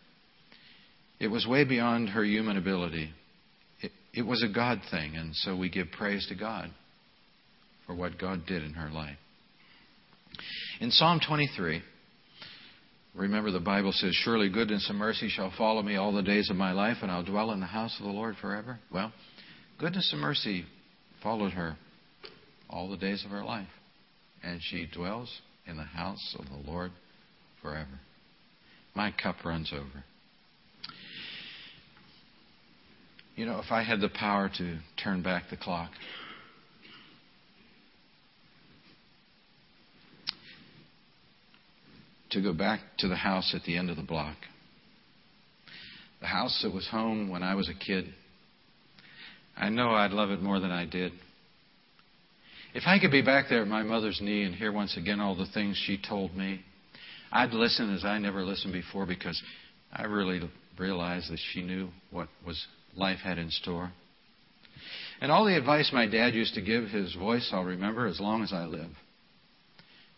It 1.20 1.28
was 1.28 1.46
way 1.46 1.66
beyond 1.66 2.10
her 2.10 2.24
human 2.24 2.58
ability. 2.58 3.10
It, 3.82 3.92
it 4.14 4.22
was 4.22 4.42
a 4.42 4.54
God 4.54 4.80
thing, 4.90 5.16
and 5.16 5.36
so 5.36 5.58
we 5.58 5.70
give 5.70 5.92
praise 5.92 6.26
to 6.30 6.36
God 6.36 6.72
for 7.86 7.96
what 7.96 8.18
God 8.18 8.46
did 8.46 8.64
in 8.64 8.74
her 8.74 8.90
life. 8.90 9.18
In 10.82 10.92
Psalm 10.92 11.20
23, 11.26 11.82
remember 13.14 13.52
the 13.52 13.60
Bible 13.60 13.92
says, 13.94 14.14
Surely 14.14 14.50
goodness 14.50 14.88
and 14.90 14.98
mercy 14.98 15.30
shall 15.30 15.54
follow 15.58 15.82
me 15.82 15.96
all 15.96 16.14
the 16.14 16.22
days 16.22 16.50
of 16.50 16.56
my 16.56 16.72
life, 16.72 16.98
and 17.02 17.12
I'll 17.12 17.24
dwell 17.24 17.52
in 17.52 17.60
the 17.60 17.66
house 17.66 17.96
of 18.00 18.06
the 18.06 18.12
Lord 18.12 18.36
forever. 18.42 18.80
Well, 18.92 19.14
goodness 19.80 20.10
and 20.12 20.22
mercy 20.22 20.66
followed 21.24 21.54
her 21.54 21.78
all 22.70 22.90
the 22.90 22.98
days 22.98 23.24
of 23.24 23.32
her 23.32 23.44
life, 23.44 23.68
and 24.44 24.60
she 24.62 24.88
dwells 24.94 25.32
in 25.66 25.78
the 25.78 25.84
house 25.84 26.36
of 26.38 26.46
the 26.46 26.70
Lord 26.70 26.92
forever. 27.62 28.00
My 28.96 29.12
cup 29.12 29.38
runs 29.46 29.72
over. 29.74 30.04
You 33.36 33.46
know, 33.46 33.60
if 33.60 33.72
I 33.72 33.84
had 33.84 34.00
the 34.00 34.10
power 34.10 34.50
to 34.58 34.78
turn 35.04 35.22
back 35.22 35.50
the 35.50 35.58
clock, 35.58 35.92
to 42.32 42.42
go 42.42 42.54
back 42.54 42.80
to 43.00 43.08
the 43.08 43.16
house 43.16 43.54
at 43.56 43.64
the 43.64 43.78
end 43.78 43.90
of 43.90 43.98
the 43.98 44.04
block. 44.04 44.36
The 46.22 46.28
house 46.28 46.60
that 46.64 46.74
was 46.74 46.88
home 46.88 47.30
when 47.30 47.44
I 47.44 47.56
was 47.56 47.70
a 47.70 47.74
kid. 47.74 48.06
I 49.56 49.70
know 49.70 49.92
I'd 49.92 50.12
love 50.12 50.32
it 50.32 50.42
more 50.42 50.60
than 50.60 50.72
I 50.72 50.86
did. 50.86 51.12
If 52.74 52.84
I 52.88 53.00
could 53.00 53.12
be 53.12 53.22
back 53.22 53.46
there 53.50 53.62
at 53.62 53.68
my 53.68 53.84
mother's 53.84 54.20
knee 54.22 54.44
and 54.44 54.54
hear 54.54 54.72
once 54.72 54.98
again 54.98 55.22
all 55.22 55.36
the 55.36 55.46
things 55.54 55.82
she 55.86 55.98
told 55.98 56.36
me, 56.36 56.62
I'd 57.32 57.54
listen 57.54 57.94
as 57.94 58.04
I 58.04 58.18
never 58.18 58.44
listened 58.44 58.74
before 58.74 59.06
because 59.06 59.42
I 59.94 60.04
really 60.04 60.42
realized 60.78 61.32
that 61.32 61.40
she 61.54 61.62
knew 61.62 61.90
what 62.12 62.28
was 62.46 62.66
life 62.96 63.20
had 63.20 63.38
in 63.38 63.50
store. 63.50 63.92
And 65.22 65.32
all 65.32 65.46
the 65.46 65.58
advice 65.58 65.92
my 65.94 66.06
dad 66.06 66.34
used 66.34 66.56
to 66.56 66.62
give, 66.62 66.90
his 66.90 67.16
voice 67.16 67.50
I'll 67.54 67.64
remember 67.64 68.08
as 68.08 68.20
long 68.20 68.44
as 68.44 68.52
I 68.52 68.66
live. 68.66 68.90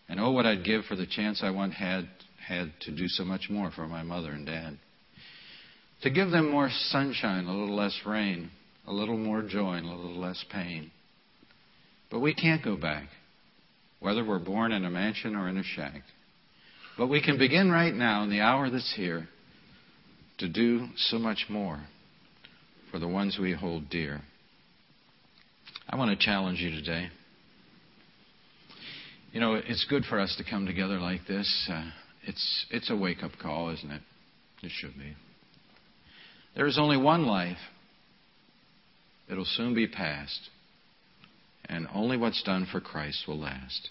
And 0.09 0.19
oh, 0.19 0.31
what 0.31 0.45
I'd 0.45 0.63
give 0.63 0.85
for 0.85 0.95
the 0.95 1.05
chance 1.05 1.41
I 1.43 1.49
once 1.49 1.73
had 1.75 2.07
had 2.47 2.71
to 2.81 2.91
do 2.91 3.07
so 3.07 3.25
much 3.25 3.49
more 3.49 3.71
for 3.71 3.87
my 3.87 4.03
mother 4.03 4.31
and 4.31 4.45
dad. 4.45 4.77
To 6.03 6.09
give 6.09 6.31
them 6.31 6.49
more 6.49 6.69
sunshine, 6.71 7.45
a 7.45 7.51
little 7.51 7.75
less 7.75 7.99
rain, 8.05 8.51
a 8.85 8.93
little 8.93 9.17
more 9.17 9.41
joy, 9.41 9.73
and 9.73 9.85
a 9.85 9.93
little 9.93 10.19
less 10.19 10.43
pain. 10.51 10.91
But 12.09 12.19
we 12.19 12.33
can't 12.33 12.63
go 12.63 12.77
back, 12.77 13.09
whether 13.99 14.23
we're 14.23 14.39
born 14.39 14.71
in 14.71 14.85
a 14.85 14.89
mansion 14.89 15.35
or 15.35 15.49
in 15.49 15.57
a 15.57 15.63
shack. 15.63 16.03
But 16.97 17.07
we 17.07 17.21
can 17.21 17.37
begin 17.37 17.69
right 17.69 17.93
now, 17.93 18.23
in 18.23 18.29
the 18.29 18.41
hour 18.41 18.69
that's 18.69 18.93
here, 18.95 19.27
to 20.37 20.47
do 20.47 20.87
so 20.95 21.17
much 21.17 21.45
more 21.49 21.81
for 22.91 22.99
the 22.99 23.07
ones 23.07 23.37
we 23.39 23.53
hold 23.53 23.89
dear. 23.89 24.21
I 25.89 25.95
want 25.97 26.17
to 26.17 26.25
challenge 26.25 26.59
you 26.59 26.71
today. 26.71 27.09
You 29.31 29.41
know, 29.41 29.55
it's 29.55 29.85
good 29.89 30.05
for 30.05 30.19
us 30.19 30.35
to 30.37 30.49
come 30.49 30.65
together 30.65 30.99
like 30.99 31.27
this. 31.27 31.69
Uh, 31.71 31.89
it's, 32.25 32.65
it's 32.71 32.89
a 32.89 32.95
wake 32.95 33.23
up 33.23 33.31
call, 33.41 33.69
isn't 33.71 33.91
it? 33.91 34.01
It 34.63 34.71
should 34.73 34.93
be. 34.97 35.13
There 36.55 36.65
is 36.65 36.79
only 36.79 36.97
one 36.97 37.25
life. 37.25 37.57
It'll 39.29 39.45
soon 39.45 39.75
be 39.75 39.87
past. 39.87 40.49
And 41.65 41.87
only 41.93 42.17
what's 42.17 42.41
done 42.43 42.67
for 42.71 42.79
Christ 42.79 43.25
will 43.27 43.39
last. 43.39 43.89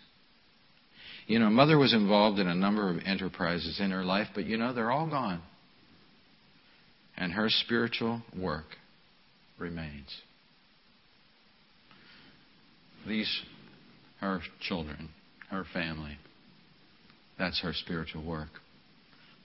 You 1.27 1.39
know, 1.39 1.51
Mother 1.51 1.77
was 1.77 1.93
involved 1.93 2.39
in 2.39 2.49
a 2.49 2.55
number 2.55 2.89
of 2.89 2.99
enterprises 3.05 3.79
in 3.81 3.91
her 3.91 4.05
life, 4.05 4.29
but 4.35 4.47
you 4.47 4.57
know, 4.57 4.73
they're 4.73 4.91
all 4.91 5.09
gone. 5.09 5.43
And 7.17 7.33
her 7.33 7.49
spiritual 7.49 8.23
work 8.37 8.67
remains. 9.59 10.09
These 13.07 13.43
are 14.21 14.41
children 14.61 15.11
her 15.51 15.65
family. 15.73 16.17
That's 17.39 17.61
her 17.61 17.73
spiritual 17.73 18.25
work. 18.25 18.49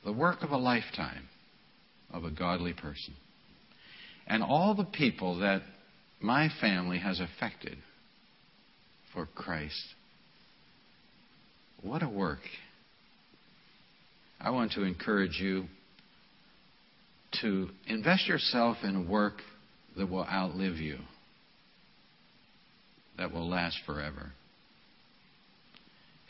The 0.05 0.13
work 0.13 0.41
of 0.41 0.51
a 0.51 0.57
lifetime 0.57 1.27
of 2.11 2.23
a 2.23 2.31
godly 2.31 2.73
person. 2.73 3.13
And 4.27 4.43
all 4.43 4.75
the 4.75 4.85
people 4.85 5.39
that 5.39 5.61
my 6.21 6.49
family 6.59 6.99
has 6.99 7.19
affected 7.19 7.77
for 9.13 9.25
Christ. 9.25 9.81
What 11.81 12.03
a 12.03 12.09
work. 12.09 12.39
I 14.39 14.51
want 14.51 14.71
to 14.73 14.83
encourage 14.83 15.39
you 15.39 15.65
to 17.41 17.69
invest 17.87 18.27
yourself 18.27 18.77
in 18.83 19.07
work 19.07 19.35
that 19.97 20.09
will 20.09 20.25
outlive 20.25 20.77
you, 20.77 20.97
that 23.17 23.31
will 23.31 23.47
last 23.47 23.77
forever. 23.85 24.31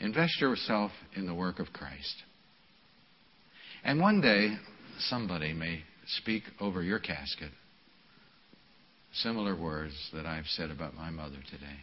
Invest 0.02 0.40
yourself 0.40 0.90
in 1.14 1.26
the 1.26 1.34
work 1.34 1.60
of 1.60 1.72
Christ. 1.72 2.24
And 3.84 4.00
one 4.00 4.20
day, 4.20 4.56
somebody 4.98 5.52
may 5.52 5.84
speak 6.18 6.42
over 6.60 6.82
your 6.82 6.98
casket 6.98 7.52
similar 9.14 9.54
words 9.54 9.94
that 10.12 10.26
I've 10.26 10.46
said 10.46 10.70
about 10.70 10.94
my 10.94 11.10
mother 11.10 11.36
today. 11.50 11.80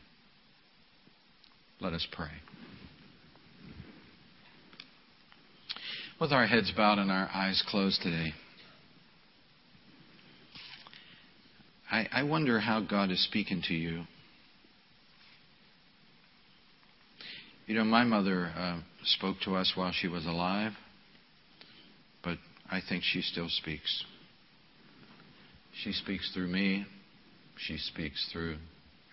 Let 1.79 1.93
us 1.93 2.05
pray. 2.11 2.31
With 6.19 6.33
our 6.33 6.45
heads 6.45 6.73
bowed 6.75 6.97
and 6.97 7.09
our 7.09 7.29
eyes 7.33 7.63
closed 7.69 8.01
today, 8.01 8.33
I, 11.89 12.07
I 12.11 12.23
wonder 12.23 12.59
how 12.59 12.81
God 12.81 13.11
is 13.11 13.23
speaking 13.23 13.63
to 13.67 13.73
you. 13.73 14.03
You 17.69 17.75
know, 17.75 17.83
my 17.83 18.03
mother 18.03 18.51
uh, 18.57 18.79
spoke 19.03 19.35
to 19.45 19.55
us 19.55 19.73
while 19.75 19.91
she 19.91 20.07
was 20.07 20.25
alive, 20.25 20.71
but 22.23 22.39
I 22.67 22.79
think 22.89 23.03
she 23.03 23.21
still 23.21 23.47
speaks. 23.47 24.05
She 25.83 25.91
speaks 25.91 26.33
through 26.33 26.47
me. 26.47 26.87
She 27.57 27.77
speaks 27.77 28.27
through 28.33 28.57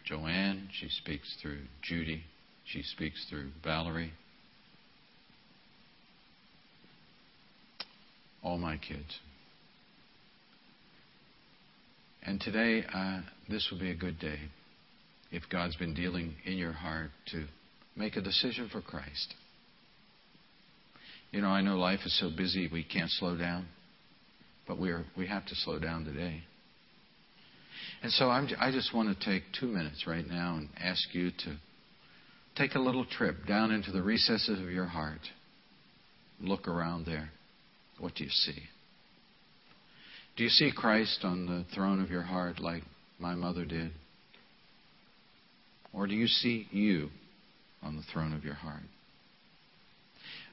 Joanne. 0.07 0.71
She 0.73 0.89
speaks 0.89 1.37
through 1.43 1.59
Judy. 1.83 2.23
She 2.65 2.83
speaks 2.83 3.27
through 3.29 3.51
Valerie. 3.63 4.15
All 8.43 8.57
my 8.57 8.79
kids. 8.79 9.19
And 12.23 12.41
today, 12.41 12.87
uh, 12.91 13.21
this 13.51 13.69
will 13.71 13.79
be 13.79 13.91
a 13.91 13.95
good 13.95 14.19
day 14.19 14.39
if 15.31 15.43
God's 15.53 15.77
been 15.77 15.93
dealing 15.93 16.37
in 16.47 16.57
your 16.57 16.73
heart 16.73 17.11
to 17.33 17.45
make 17.97 18.17
a 18.17 18.21
decision 18.21 18.69
for 18.71 18.81
Christ. 18.81 19.35
You 21.33 21.41
know, 21.41 21.49
I 21.49 21.63
know 21.63 21.77
life 21.77 22.01
is 22.05 22.19
so 22.19 22.31
busy 22.35 22.69
we 22.73 22.85
can't 22.85 23.11
slow 23.11 23.37
down, 23.37 23.67
but 24.69 24.79
we 24.79 24.91
are 24.91 25.05
we 25.17 25.27
have 25.27 25.45
to 25.47 25.55
slow 25.55 25.79
down 25.79 26.05
today. 26.05 26.43
And 28.03 28.13
so 28.13 28.29
I'm, 28.29 28.49
I 28.59 28.71
just 28.71 28.95
want 28.95 29.19
to 29.19 29.25
take 29.25 29.43
two 29.59 29.67
minutes 29.67 30.07
right 30.07 30.27
now 30.27 30.57
and 30.57 30.69
ask 30.79 31.15
you 31.15 31.31
to 31.31 31.57
take 32.57 32.75
a 32.75 32.79
little 32.79 33.05
trip 33.05 33.47
down 33.47 33.71
into 33.71 33.91
the 33.91 34.03
recesses 34.03 34.61
of 34.61 34.71
your 34.71 34.87
heart. 34.87 35.21
Look 36.41 36.69
around 36.69 37.07
there. 37.07 37.31
What 37.99 38.15
do 38.15 38.25
you 38.25 38.31
see? 38.31 38.63
Do 40.37 40.45
you 40.45 40.51
see 40.51 40.71
Christ 40.75 41.21
on 41.23 41.47
the 41.47 41.65
throne 41.75 42.03
of 42.03 42.11
your 42.11 42.23
heart 42.23 42.61
like 42.61 42.83
my 43.19 43.35
mother 43.35 43.65
did? 43.65 43.91
Or 45.95 46.07
do 46.07 46.15
you 46.15 46.27
see 46.27 46.67
you 46.71 47.09
on 47.87 47.97
the 47.97 48.03
throne 48.13 48.33
of 48.33 48.45
your 48.45 48.55
heart? 48.55 48.83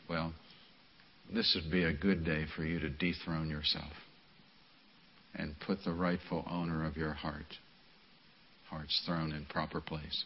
Well, 0.08 0.34
this 1.34 1.56
would 1.56 1.72
be 1.72 1.84
a 1.84 1.94
good 1.94 2.24
day 2.24 2.46
for 2.56 2.64
you 2.64 2.80
to 2.80 2.90
dethrone 2.90 3.50
yourself 3.50 3.92
and 5.34 5.56
put 5.66 5.80
the 5.84 5.94
rightful 5.94 6.46
owner 6.50 6.86
of 6.86 6.96
your 6.96 7.14
heart, 7.14 7.58
heart's 8.70 9.02
throne 9.06 9.32
in 9.32 9.46
proper 9.46 9.82
place. 9.82 10.26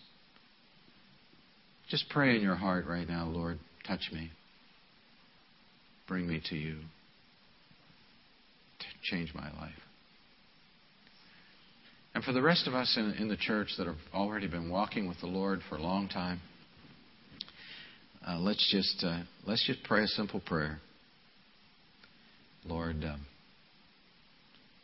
Just 1.89 2.10
pray 2.10 2.36
in 2.36 2.41
your 2.41 2.56
heart 2.56 2.86
right 2.86 3.08
now, 3.08 3.26
Lord, 3.26 3.60
touch 3.88 4.10
me. 4.12 4.32
Bring 6.08 6.28
me 6.28 6.41
to 6.50 6.56
you. 6.56 6.80
Change 9.04 9.34
my 9.34 9.50
life. 9.62 9.72
And 12.13 12.24
for 12.24 12.34
the 12.34 12.41
rest 12.41 12.67
of 12.67 12.74
us 12.74 12.96
in, 12.98 13.13
in, 13.20 13.28
the 13.30 13.38
church 13.38 13.70
that 13.78 13.88
have 13.88 13.98
already 14.13 14.48
been 14.48 14.70
walking 14.70 15.08
with 15.08 15.20
the 15.22 15.28
Lord 15.28 15.62
for 15.70 15.76
a 15.76 15.82
long 15.82 16.10
time, 16.10 16.41
uh, 18.27 18.37
let's 18.39 18.69
just 18.71 19.03
uh, 19.03 19.21
let's 19.45 19.65
just 19.65 19.83
pray 19.83 20.03
a 20.03 20.07
simple 20.07 20.41
prayer. 20.41 20.79
Lord, 22.65 23.03
um, 23.03 23.25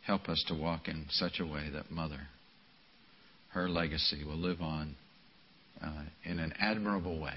help 0.06 0.28
us 0.28 0.42
to 0.48 0.54
walk 0.54 0.88
in 0.88 1.06
such 1.10 1.40
a 1.40 1.44
way 1.44 1.68
that 1.72 1.90
Mother, 1.90 2.20
her 3.50 3.68
legacy 3.68 4.24
will 4.24 4.38
live 4.38 4.62
on 4.62 4.96
uh, 5.82 6.02
in 6.24 6.38
an 6.38 6.54
admirable 6.58 7.20
way. 7.20 7.34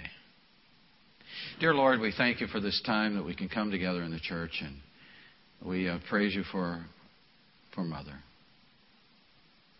Dear 1.59 1.73
Lord, 1.73 1.99
we 1.99 2.13
thank 2.15 2.39
you 2.39 2.47
for 2.47 2.59
this 2.59 2.81
time 2.85 3.15
that 3.15 3.23
we 3.23 3.35
can 3.35 3.49
come 3.49 3.71
together 3.71 4.03
in 4.03 4.11
the 4.11 4.19
church, 4.19 4.61
and 4.63 4.75
we 5.69 5.89
uh, 5.89 5.99
praise 6.09 6.33
you 6.33 6.43
for, 6.51 6.83
for 7.75 7.83
Mother. 7.83 8.13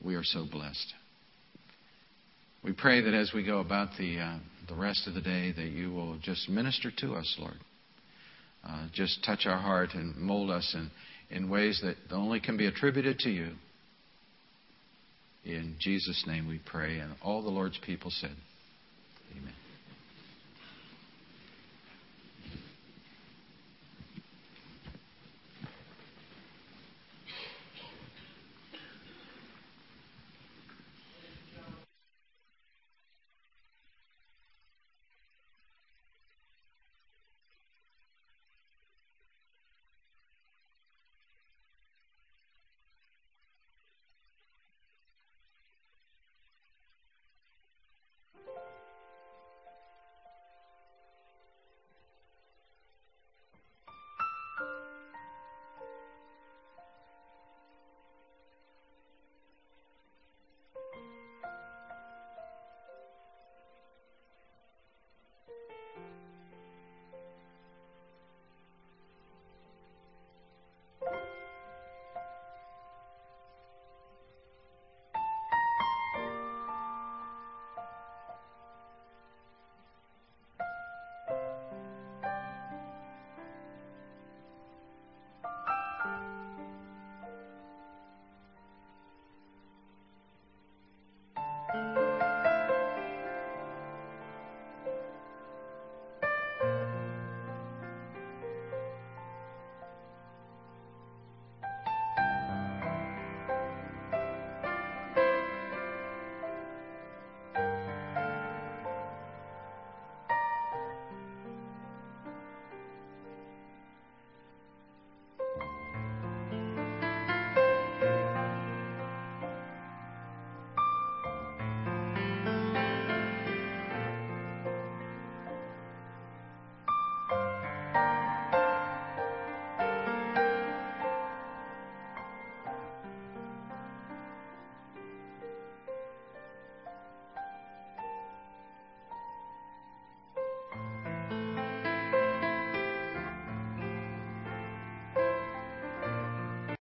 We 0.03 0.15
are 0.15 0.23
so 0.23 0.45
blessed. 0.49 0.93
We 2.63 2.73
pray 2.73 3.01
that 3.01 3.13
as 3.13 3.31
we 3.33 3.45
go 3.45 3.59
about 3.59 3.89
the, 3.97 4.19
uh, 4.19 4.37
the 4.67 4.75
rest 4.75 5.08
of 5.08 5.13
the 5.13 5.21
day, 5.21 5.51
that 5.51 5.69
you 5.69 5.91
will 5.91 6.17
just 6.17 6.49
minister 6.49 6.91
to 6.99 7.15
us, 7.15 7.36
Lord. 7.39 7.58
Uh, 8.67 8.88
just 8.93 9.23
touch 9.23 9.45
our 9.45 9.60
heart 9.60 9.89
and 9.93 10.15
mold 10.17 10.49
us 10.49 10.75
in, 10.75 10.91
in 11.36 11.49
ways 11.49 11.82
that 11.84 11.95
only 12.13 12.39
can 12.39 12.58
be 12.58 12.65
attributed 12.65 13.19
to 13.19 13.30
you. 13.30 13.51
In 15.45 15.75
Jesus' 15.80 16.25
name 16.27 16.47
we 16.47 16.60
pray. 16.65 16.99
And 16.99 17.15
all 17.21 17.41
the 17.41 17.49
Lord's 17.49 17.80
people 17.86 18.12
said, 18.12 18.36
Amen. 19.32 19.53